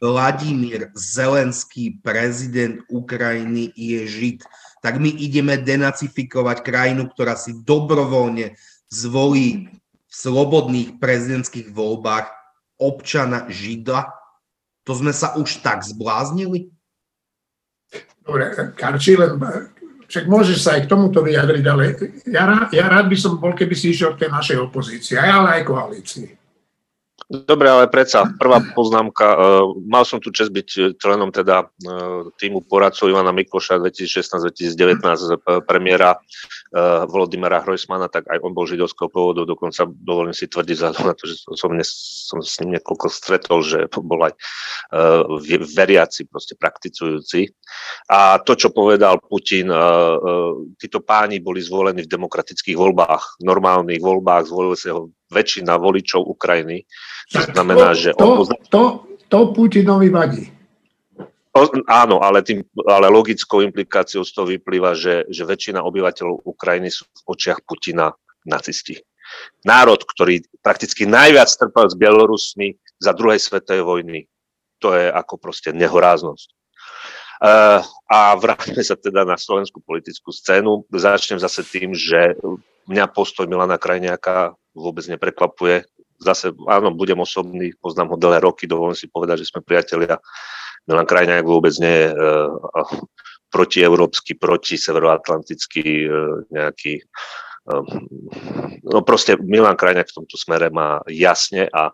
[0.00, 4.38] Vladimír Zelenský, prezident Ukrajiny, je Žid.
[4.80, 8.56] Tak my ideme denacifikovať krajinu, ktorá si dobrovoľne
[8.88, 9.68] zvolí
[10.08, 12.32] v slobodných prezidentských voľbách
[12.80, 14.08] občana Žida.
[14.88, 16.72] To sme sa už tak zbláznili?
[18.24, 19.36] Dobre, Karči, len
[20.08, 21.84] však môžeš sa aj k tomuto vyjadriť, ale
[22.24, 25.68] ja, ja rád by som bol, keby si išiel k tej našej opozícii, ale aj
[25.68, 26.37] koalícii.
[27.28, 29.36] Dobre, ale predsa, prvá poznámka.
[29.36, 35.36] Uh, mal som tu čest byť členom teda uh, týmu poradcov Ivana Mikloša 2016-2019
[35.68, 36.16] premiéra
[37.08, 41.40] Volodymyra Hrojsmana, tak aj on bol židovského pôvodu, dokonca dovolím si tvrdiť za to, že
[41.56, 44.36] som, ne, som s ním niekoľko stretol, že bol aj
[45.64, 47.48] veriaci, proste prakticujúci.
[48.12, 49.72] A to, čo povedal Putin,
[50.76, 56.84] títo páni boli zvolení v demokratických voľbách, normálnych voľbách, zvolili sa ho väčšina voličov Ukrajiny.
[57.32, 58.10] To znamená, to, že...
[58.16, 58.24] On...
[58.24, 58.82] To, to,
[59.28, 60.44] to Putinovi vadí.
[61.90, 67.02] Áno, ale, tým, ale logickou implikáciou z toho vyplýva, že, že väčšina obyvateľov Ukrajiny sú
[67.08, 68.14] v očiach Putina
[68.46, 68.94] nacisti.
[69.66, 74.20] Národ, ktorý prakticky najviac trpel s Bielorusmi za druhej svetovej vojny.
[74.78, 76.57] To je ako proste nehoráznosť.
[77.38, 77.78] Uh,
[78.10, 80.82] a vráťme sa teda na slovenskú politickú scénu.
[80.90, 82.34] Začnem zase tým, že
[82.90, 85.86] mňa postoj Milana Krajniaka vôbec neprekvapuje.
[86.18, 90.18] Zase, áno, budem osobný, poznám ho dlhé roky, dovolím si povedať, že sme priatelia.
[90.90, 92.58] Milan Krajniak vôbec nie je uh,
[93.54, 97.06] protieurópsky, proti severoatlantický uh, nejaký
[98.88, 101.92] no proste Milan Krajniak v tomto smere má jasne a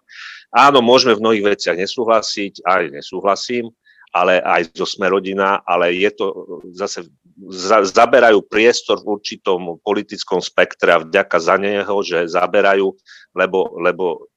[0.55, 3.74] áno, môžeme v mnohých veciach nesúhlasiť, aj nesúhlasím,
[4.15, 6.27] ale aj zo Smerodina, ale je to
[6.71, 7.11] zase,
[7.51, 12.95] za, zaberajú priestor v určitom politickom spektre a vďaka za neho, že zaberajú,
[13.35, 14.31] lebo, lebo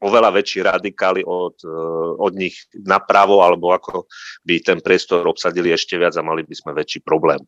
[0.00, 4.08] oveľa väčší radikáli od, eh, od nich napravo, alebo ako
[4.42, 7.38] by ten priestor obsadili ešte viac a mali by sme väčší problém.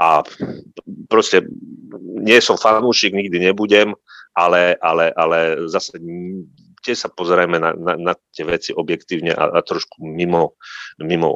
[0.00, 0.24] A
[1.10, 1.44] proste
[2.22, 3.92] nie som fanúšik, nikdy nebudem,
[4.32, 5.98] ale, ale, ale zase
[6.80, 10.56] tiež sa pozrieme na, na, na tie veci objektívne a, a trošku mimo,
[11.00, 11.28] mimo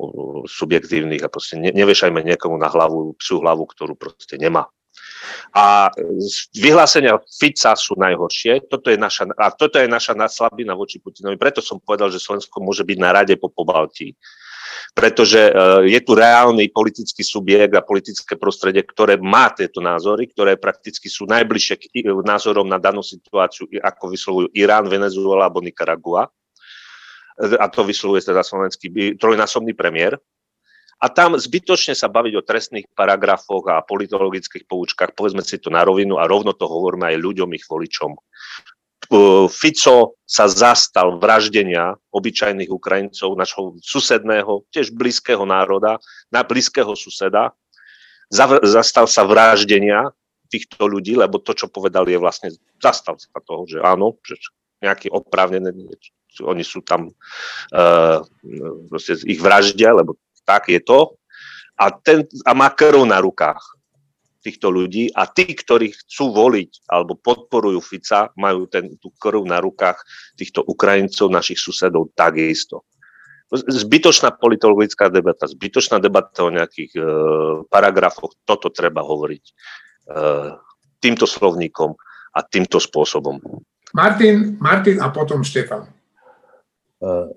[0.48, 4.66] subjektívnych a proste ne, nevešajme niekomu na hlavu psú hlavu, ktorú proste nemá.
[5.54, 5.90] A
[6.54, 8.68] vyhlásenia Fica sú najhoršie.
[8.70, 11.38] Toto je naša, a toto je naša slabina voči Putinovi.
[11.38, 14.14] Preto som povedal, že Slovensko môže byť na rade po Pobaltí
[14.94, 15.52] pretože e,
[15.90, 21.26] je tu reálny politický subjekt a politické prostredie, ktoré má tieto názory, ktoré prakticky sú
[21.26, 21.84] najbližšie k
[22.22, 26.26] názorom na danú situáciu, ako vyslovujú Irán, Venezuela alebo Nicaragua.
[26.26, 26.30] E,
[27.58, 30.18] a to vyslovuje teda slovenský trojnásobný premiér.
[31.02, 35.82] A tam zbytočne sa baviť o trestných paragrafoch a politologických poučkách, povedzme si to na
[35.82, 38.14] rovinu a rovno to hovoríme aj ľuďom, ich voličom.
[39.50, 46.02] Fico sa zastal vraždenia obyčajných Ukrajincov, našho susedného, tiež blízkeho národa,
[46.34, 47.54] na blízkeho suseda.
[48.64, 50.10] Zastal sa vraždenia
[50.50, 52.50] týchto ľudí, lebo to, čo povedal, je vlastne,
[52.82, 54.34] zastal sa toho, že áno, že
[54.82, 55.94] nejaký oprávnený,
[56.42, 57.14] oni sú tam,
[58.90, 61.14] proste ich vraždia, lebo tak je to.
[61.74, 63.62] A, ten, a má krv na rukách
[64.44, 69.64] týchto ľudí a tí, ktorí chcú voliť alebo podporujú Fica, majú ten, tú krv na
[69.64, 70.04] rukách
[70.36, 72.84] týchto Ukrajincov, našich susedov takisto.
[73.54, 77.02] Zbytočná politologická debata, zbytočná debata o nejakých e,
[77.72, 79.52] paragrafoch, toto treba hovoriť e,
[81.00, 81.94] týmto slovníkom
[82.34, 83.40] a týmto spôsobom.
[83.94, 85.86] Martin, Martin a potom Štefan.
[85.86, 85.90] E,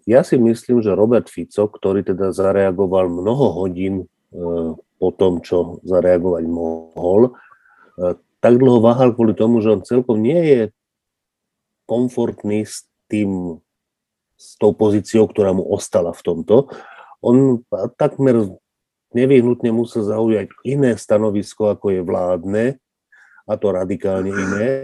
[0.10, 4.06] ja si myslím, že Robert Fico, ktorý teda zareagoval mnoho hodín e,
[4.98, 7.32] po tom, čo zareagovať mohol,
[7.98, 10.62] e, tak dlho váhal kvôli tomu, že on celkom nie je
[11.88, 13.62] komfortný s tým,
[14.38, 16.70] s tou pozíciou, ktorá mu ostala v tomto.
[17.24, 17.64] On
[17.98, 18.54] takmer
[19.16, 22.66] nevyhnutne musel zaujať iné stanovisko, ako je vládne,
[23.48, 24.84] a to radikálne iné,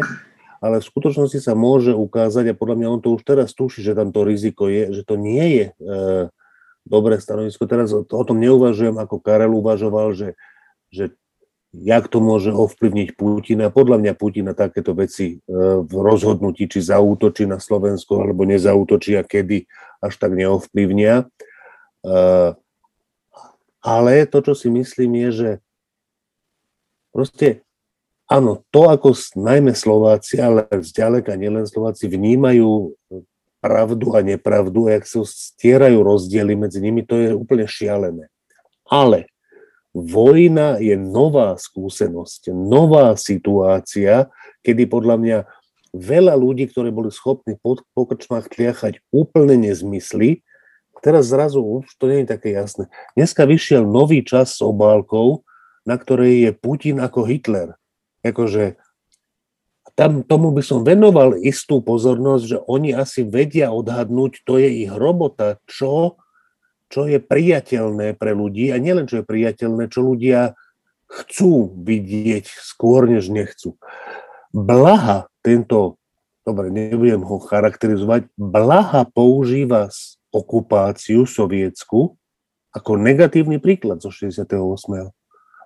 [0.64, 3.99] ale v skutočnosti sa môže ukázať, a podľa mňa on to už teraz tuší, že
[3.99, 5.74] tam to riziko je, že to nie je e,
[6.84, 7.67] dobré stanovisko.
[7.67, 10.36] Teraz o tom neuvažujem, ako Karel uvažoval, že,
[10.91, 11.15] že
[11.73, 13.73] jak to môže ovplyvniť Putina.
[13.73, 19.25] Podľa mňa Putina takéto veci e, v rozhodnutí, či zaútočí na Slovensko alebo nezautočí a
[19.25, 19.65] kedy
[20.03, 21.25] až tak neovplyvnia.
[21.25, 22.15] E,
[23.84, 25.49] ale to, čo si myslím, je, že
[27.09, 27.65] proste
[28.29, 32.93] áno, to, ako najmä Slováci, ale zďaleka nielen Slováci vnímajú
[33.64, 38.28] pravdu a nepravdu a jak sa stierajú rozdiely medzi nimi, to je úplne šialené.
[38.84, 39.32] Ale
[39.95, 44.28] vojna je nová skúsenosť, nová situácia,
[44.68, 45.38] kedy podľa mňa
[45.95, 50.43] veľa ľudí, ktorí boli schopní po, po krčmách tliachať úplne nezmysly,
[50.99, 52.91] teraz zrazu už to nie je také jasné.
[53.16, 55.47] Dneska vyšiel nový čas s obálkou,
[55.88, 57.76] na ktorej je Putin ako Hitler.
[58.24, 58.80] Akože
[59.93, 64.91] tam tomu by som venoval istú pozornosť, že oni asi vedia odhadnúť, to je ich
[64.93, 66.17] robota, čo,
[66.89, 70.57] čo je priateľné pre ľudí a nielen čo je priateľné, čo ľudia
[71.05, 73.77] chcú vidieť skôr, než nechcú.
[74.49, 76.01] Blaha tento
[76.43, 79.87] dobre, nebudem ho charakterizovať, Blaha používa
[80.33, 82.19] okupáciu sovietsku
[82.73, 84.49] ako negatívny príklad zo 68.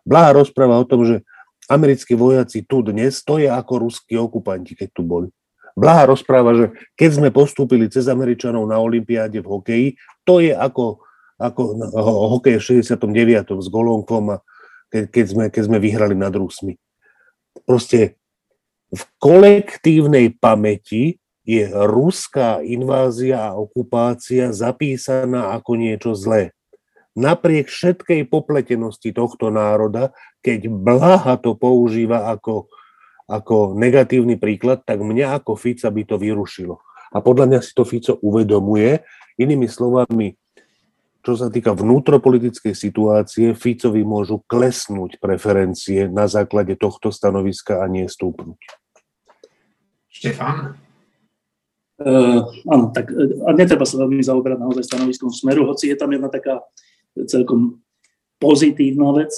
[0.04, 1.24] Blaha rozpráva o tom, že
[1.68, 5.28] americkí vojaci tu dnes, to je ako ruskí okupanti, keď tu boli.
[5.78, 6.66] Blaha rozpráva, že
[6.98, 9.88] keď sme postúpili cez Američanov na Olympiáde v hokeji,
[10.26, 11.06] to je ako,
[11.38, 11.62] ako
[12.34, 13.62] hokej v 69.
[13.62, 14.38] s Golonkom a
[14.90, 16.82] keď, keď, sme, keď sme vyhrali nad Rusmi.
[17.62, 18.18] Proste
[18.90, 26.57] v kolektívnej pamäti je ruská invázia a okupácia zapísaná ako niečo zlé
[27.18, 30.14] napriek všetkej popletenosti tohto národa,
[30.46, 32.70] keď Blaha to používa ako,
[33.26, 36.78] ako negatívny príklad, tak mňa ako Fica by to vyrušilo.
[37.12, 39.02] A podľa mňa si to Fico uvedomuje.
[39.42, 40.38] Inými slovami,
[41.26, 48.06] čo sa týka vnútropolitickej situácie, Ficovi môžu klesnúť preferencie na základe tohto stanoviska a nie
[48.06, 48.60] stúpnuť.
[50.08, 50.78] Štefán?
[51.98, 56.30] Uh, áno, tak a netreba sa veľmi zaoberať naozaj stanoviskom smeru, hoci je tam jedna
[56.30, 56.62] taká
[57.26, 57.82] celkom
[58.38, 59.34] pozitívna vec.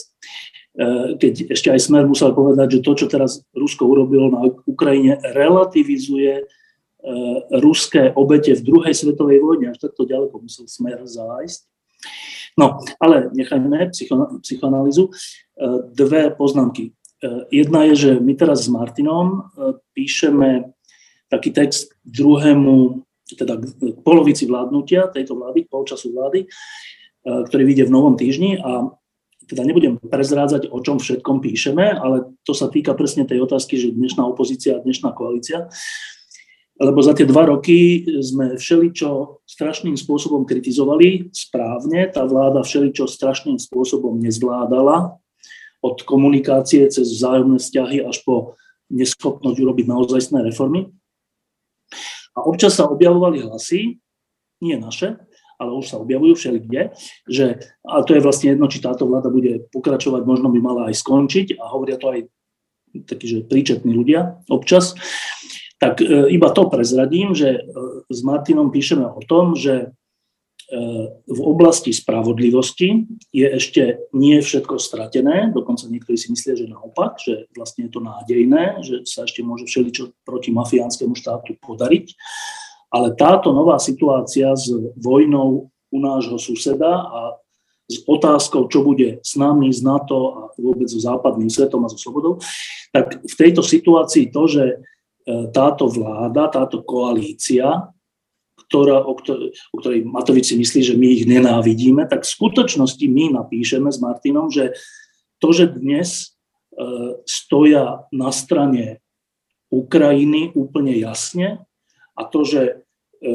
[0.75, 5.19] E, keď ešte aj Smer musel povedať, že to, čo teraz Rusko urobilo na Ukrajine,
[5.36, 6.43] relativizuje e,
[7.63, 9.71] ruské obete v druhej svetovej vojne.
[9.71, 11.61] Až takto ďaleko musel Smer zájsť.
[12.59, 13.71] No, ale nechajme
[14.43, 15.03] psychoanalýzu.
[15.07, 15.11] E,
[15.95, 16.95] dve poznámky.
[17.51, 19.51] Jedna je, že my teraz s Martinom
[19.91, 20.71] píšeme
[21.27, 23.03] taký text druhému,
[23.36, 26.47] teda k polovici vládnutia tejto vlády, polčasu vlády,
[27.26, 28.93] ktorý vyjde v novom týždni a
[29.49, 33.97] teda nebudem prezrádzať, o čom všetkom píšeme, ale to sa týka presne tej otázky, že
[33.97, 35.74] dnešná opozícia a dnešná koalícia.
[36.80, 43.59] Lebo za tie dva roky sme všeličo strašným spôsobom kritizovali správne, tá vláda všeličo strašným
[43.59, 45.20] spôsobom nezvládala,
[45.80, 48.59] od komunikácie cez vzájomné vzťahy až po
[48.91, 50.91] neschopnosť urobiť naozajstné reformy.
[52.36, 53.99] A občas sa objavovali hlasy,
[54.59, 55.20] nie naše,
[55.60, 56.95] ale už sa objavujú všelikde,
[57.28, 60.95] že, a to je vlastne jedno, či táto vláda bude pokračovať, možno by mala aj
[61.03, 62.20] skončiť a hovoria to aj
[63.05, 64.97] takí, že príčetní ľudia občas,
[65.80, 67.62] tak e, iba to prezradím, že e,
[68.10, 69.88] s Martinom píšeme o tom, že e,
[71.24, 77.47] v oblasti spravodlivosti je ešte nie všetko stratené, dokonca niektorí si myslia, že naopak, že
[77.55, 82.16] vlastne je to nádejné, že sa ešte môže všeličo proti mafiánskému štátu podariť.
[82.89, 87.21] Ale táto nová situácia s vojnou u nášho suseda a
[87.89, 91.97] s otázkou, čo bude s nami, s NATO a vôbec so západným svetom a so
[91.97, 92.37] slobodou,
[92.93, 94.75] tak v tejto situácii to, že e,
[95.49, 97.89] táto vláda, táto koalícia,
[98.69, 103.05] ktorá, o, ktorej, o ktorej Matovič si myslí, že my ich nenávidíme, tak v skutočnosti
[103.09, 104.77] my napíšeme s Martinom, že
[105.41, 106.37] to, že dnes
[106.77, 109.01] e, stoja na strane
[109.73, 111.65] Ukrajiny úplne jasne,
[112.20, 112.84] a to, že,
[113.24, 113.32] e,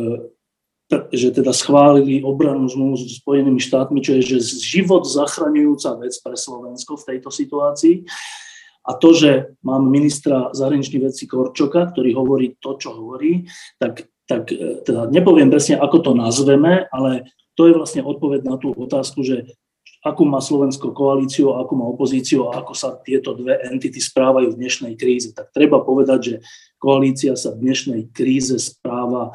[1.17, 6.37] že teda schválili obranu zmluvu s Spojenými štátmi, čo je že život zachraňujúca vec pre
[6.37, 8.05] Slovensko v tejto situácii.
[8.85, 13.49] A to, že mám ministra zahraničných vecí Korčoka, ktorý hovorí to, čo hovorí,
[13.81, 17.25] tak, tak e, teda nepoviem presne, ako to nazveme, ale
[17.57, 19.57] to je vlastne odpoveď na tú otázku, že
[20.05, 24.61] akú má Slovensko koalíciu, akú má opozíciu a ako sa tieto dve entity správajú v
[24.61, 25.33] dnešnej kríze.
[25.33, 26.35] Tak treba povedať, že
[26.77, 29.33] koalícia sa v dnešnej kríze správa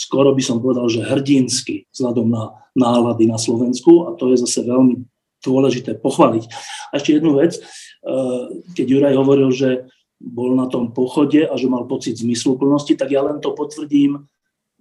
[0.00, 4.64] skoro by som povedal, že hrdinsky vzhľadom na nálady na Slovensku a to je zase
[4.64, 5.04] veľmi
[5.44, 6.44] dôležité pochváliť.
[6.92, 8.44] A ešte jednu vec, eh,
[8.76, 9.90] keď Juraj hovoril, že
[10.20, 14.28] bol na tom pochode a že mal pocit zmysluplnosti, tak ja len to potvrdím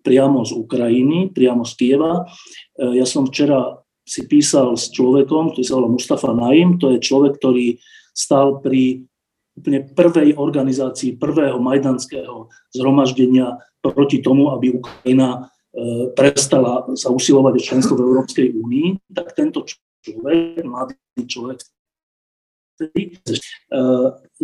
[0.03, 2.23] priamo z Ukrajiny, priamo z Kieva.
[2.23, 3.79] Eh, ja som včera
[4.09, 7.77] si písal s človekom, ktorý sa volá Mustafa Naim, to je človek, ktorý
[8.09, 9.05] stal pri
[9.53, 17.61] úplne prvej organizácii prvého majdanského zhromaždenia proti tomu, aby Ukrajina e, prestala sa usilovať o
[17.61, 19.67] členstvo v Európskej únii, tak tento
[20.03, 20.95] človek, mladý
[21.27, 21.59] človek,
[22.79, 23.03] e,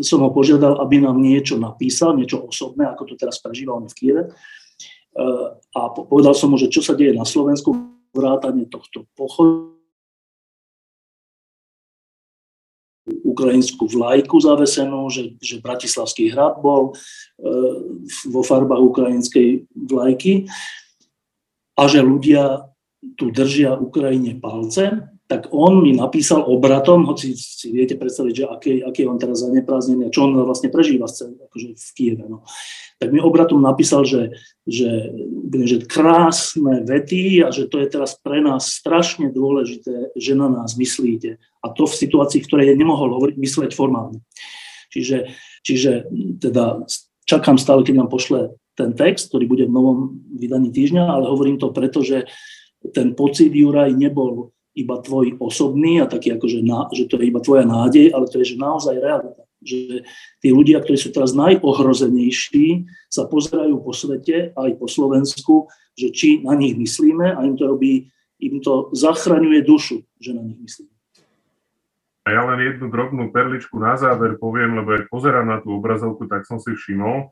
[0.03, 3.95] som ho požiadal, aby nám niečo napísal, niečo osobné, ako to teraz prežíva on v
[3.95, 4.23] Kieve.
[4.27, 4.29] E,
[5.55, 9.75] a povedal som mu, že čo sa deje na Slovensku, vrátanie tohto pochodu,
[13.05, 16.93] ukrajinskú vlajku zavesenú, že, že Bratislavský hrad bol e,
[18.33, 20.49] vo farbách ukrajinskej vlajky
[21.77, 22.65] a že ľudia
[23.13, 28.71] tu držia Ukrajine palce tak on mi napísal obratom, hoci si viete predstaviť, že aký,
[28.85, 32.25] aký je on teraz zaneprázdnený a čo on vlastne prežíva akože v Kieve.
[32.29, 32.45] No.
[33.01, 34.37] Tak mi obratom napísal, že,
[34.69, 35.09] že,
[35.65, 40.77] že krásne vety a že to je teraz pre nás strašne dôležité, že na nás
[40.77, 41.41] myslíte.
[41.65, 44.21] A to v situácii, v ktorej nemohol hovoriť, mysleť formálne.
[44.93, 45.33] Čiže,
[45.65, 46.05] čiže
[46.37, 46.85] teda
[47.25, 51.57] čakám stále, keď nám pošle ten text, ktorý bude v novom vydaní týždňa, ale hovorím
[51.57, 52.29] to preto, že
[52.93, 57.31] ten pocit Juraj nebol iba tvoj osobný a taký ako, že, na, že to je
[57.31, 59.43] iba tvoja nádej, ale to je že naozaj realita.
[59.65, 60.03] Že
[60.43, 66.43] tí ľudia, ktorí sú teraz najohrozenejší, sa pozerajú po svete, aj po Slovensku, že či
[66.43, 68.11] na nich myslíme a im to robí,
[68.43, 70.91] im to zachraňuje dušu, že na nich myslíme.
[72.25, 76.25] A ja len jednu drobnú perličku na záver poviem, lebo ak pozerám na tú obrazovku,
[76.25, 77.31] tak som si všimol,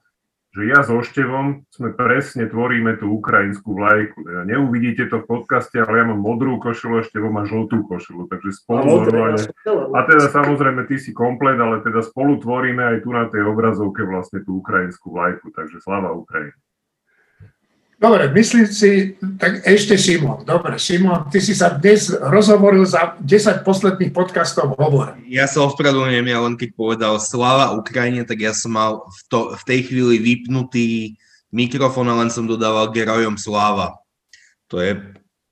[0.54, 4.22] že ja so Števom sme presne tvoríme tú ukrajinskú vlajku.
[4.22, 8.30] Ja neuvidíte to v podcaste, ale ja mám modrú košelu a Števo má žltú košelu,
[8.30, 9.50] takže spolu normálne.
[9.98, 14.06] A teda samozrejme ty si komplet, ale teda spolu tvoríme aj tu na tej obrazovke
[14.06, 16.54] vlastne tú ukrajinskú vlajku, takže sláva Ukrajine.
[18.04, 20.44] Dobre, myslím si, tak ešte Šimon.
[20.44, 25.16] Dobre, Šimon, ty si sa dnes rozhovoril za 10 posledných podcastov hovor.
[25.32, 29.40] Ja sa ospravedlňujem, ja len keď povedal Slava Ukrajine, tak ja som mal v, to,
[29.56, 31.16] v tej chvíli vypnutý
[31.56, 33.96] mikrofón a len som dodával Gerojom Sláva.
[34.68, 35.00] To je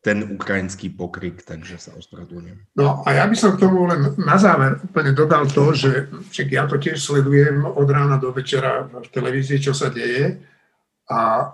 [0.04, 2.76] ten ukrajinský pokrik, takže sa ospravedlňujem.
[2.76, 6.12] No a ja by som k tomu len na záver úplne dodal to, že
[6.52, 10.36] ja to tiež sledujem od rána do večera v televízii, čo sa deje
[11.08, 11.48] a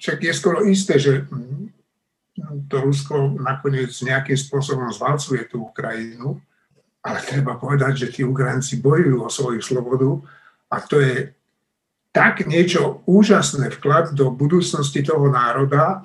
[0.00, 1.28] však je skoro isté, že
[2.72, 6.40] to Rusko nakoniec nejakým spôsobom zvalcuje tú Ukrajinu,
[7.04, 10.24] ale treba povedať, že tí Ukrajinci bojujú o svoju slobodu
[10.72, 11.36] a to je
[12.10, 16.02] tak niečo úžasné vklad do budúcnosti toho národa.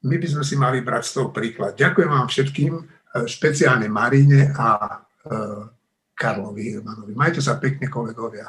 [0.00, 1.76] My by sme si mali brať z toho príklad.
[1.76, 2.72] Ďakujem vám všetkým,
[3.28, 4.88] špeciálne Maríne a e,
[6.14, 7.12] Karlovi Hirmanovi.
[7.12, 8.48] Majte sa pekne, kolegovia.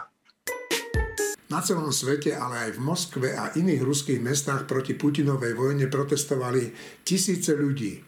[1.52, 6.72] Na celom svete, ale aj v Moskve a iných ruských mestách proti Putinovej vojne protestovali
[7.04, 7.99] tisíce ľudí.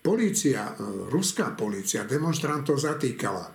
[0.00, 3.52] Polícia, e, ruská polícia demonstrantov zatýkala.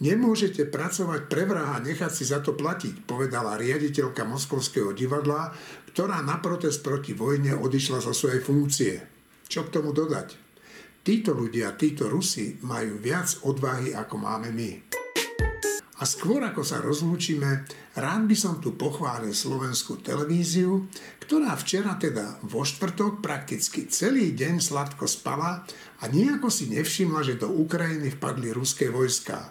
[0.00, 5.52] Nemôžete pracovať pre vraha a nechať si za to platiť, povedala riaditeľka Moskovského divadla,
[5.92, 8.94] ktorá na protest proti vojne odišla zo svojej funkcie.
[9.52, 10.32] Čo k tomu dodať?
[11.04, 14.70] Títo ľudia, títo Rusi majú viac odvahy, ako máme my.
[15.98, 17.66] A skôr ako sa rozlúčime,
[17.98, 20.86] rád by som tu pochválil slovenskú televíziu,
[21.18, 25.66] ktorá včera teda vo štvrtok prakticky celý deň sladko spala
[25.98, 29.50] a nejako si nevšimla, že do Ukrajiny vpadli ruské vojská.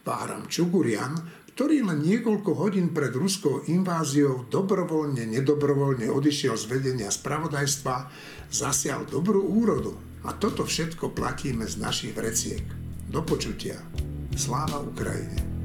[0.00, 1.12] Váram Čugurian,
[1.52, 8.08] ktorý len niekoľko hodín pred ruskou inváziou dobrovoľne, nedobrovoľne odišiel z vedenia spravodajstva,
[8.48, 9.92] zasial dobrú úrodu.
[10.24, 12.64] A toto všetko platíme z našich vreciek.
[13.08, 13.80] Do počutia.
[14.36, 15.55] Sláva Ukrajine.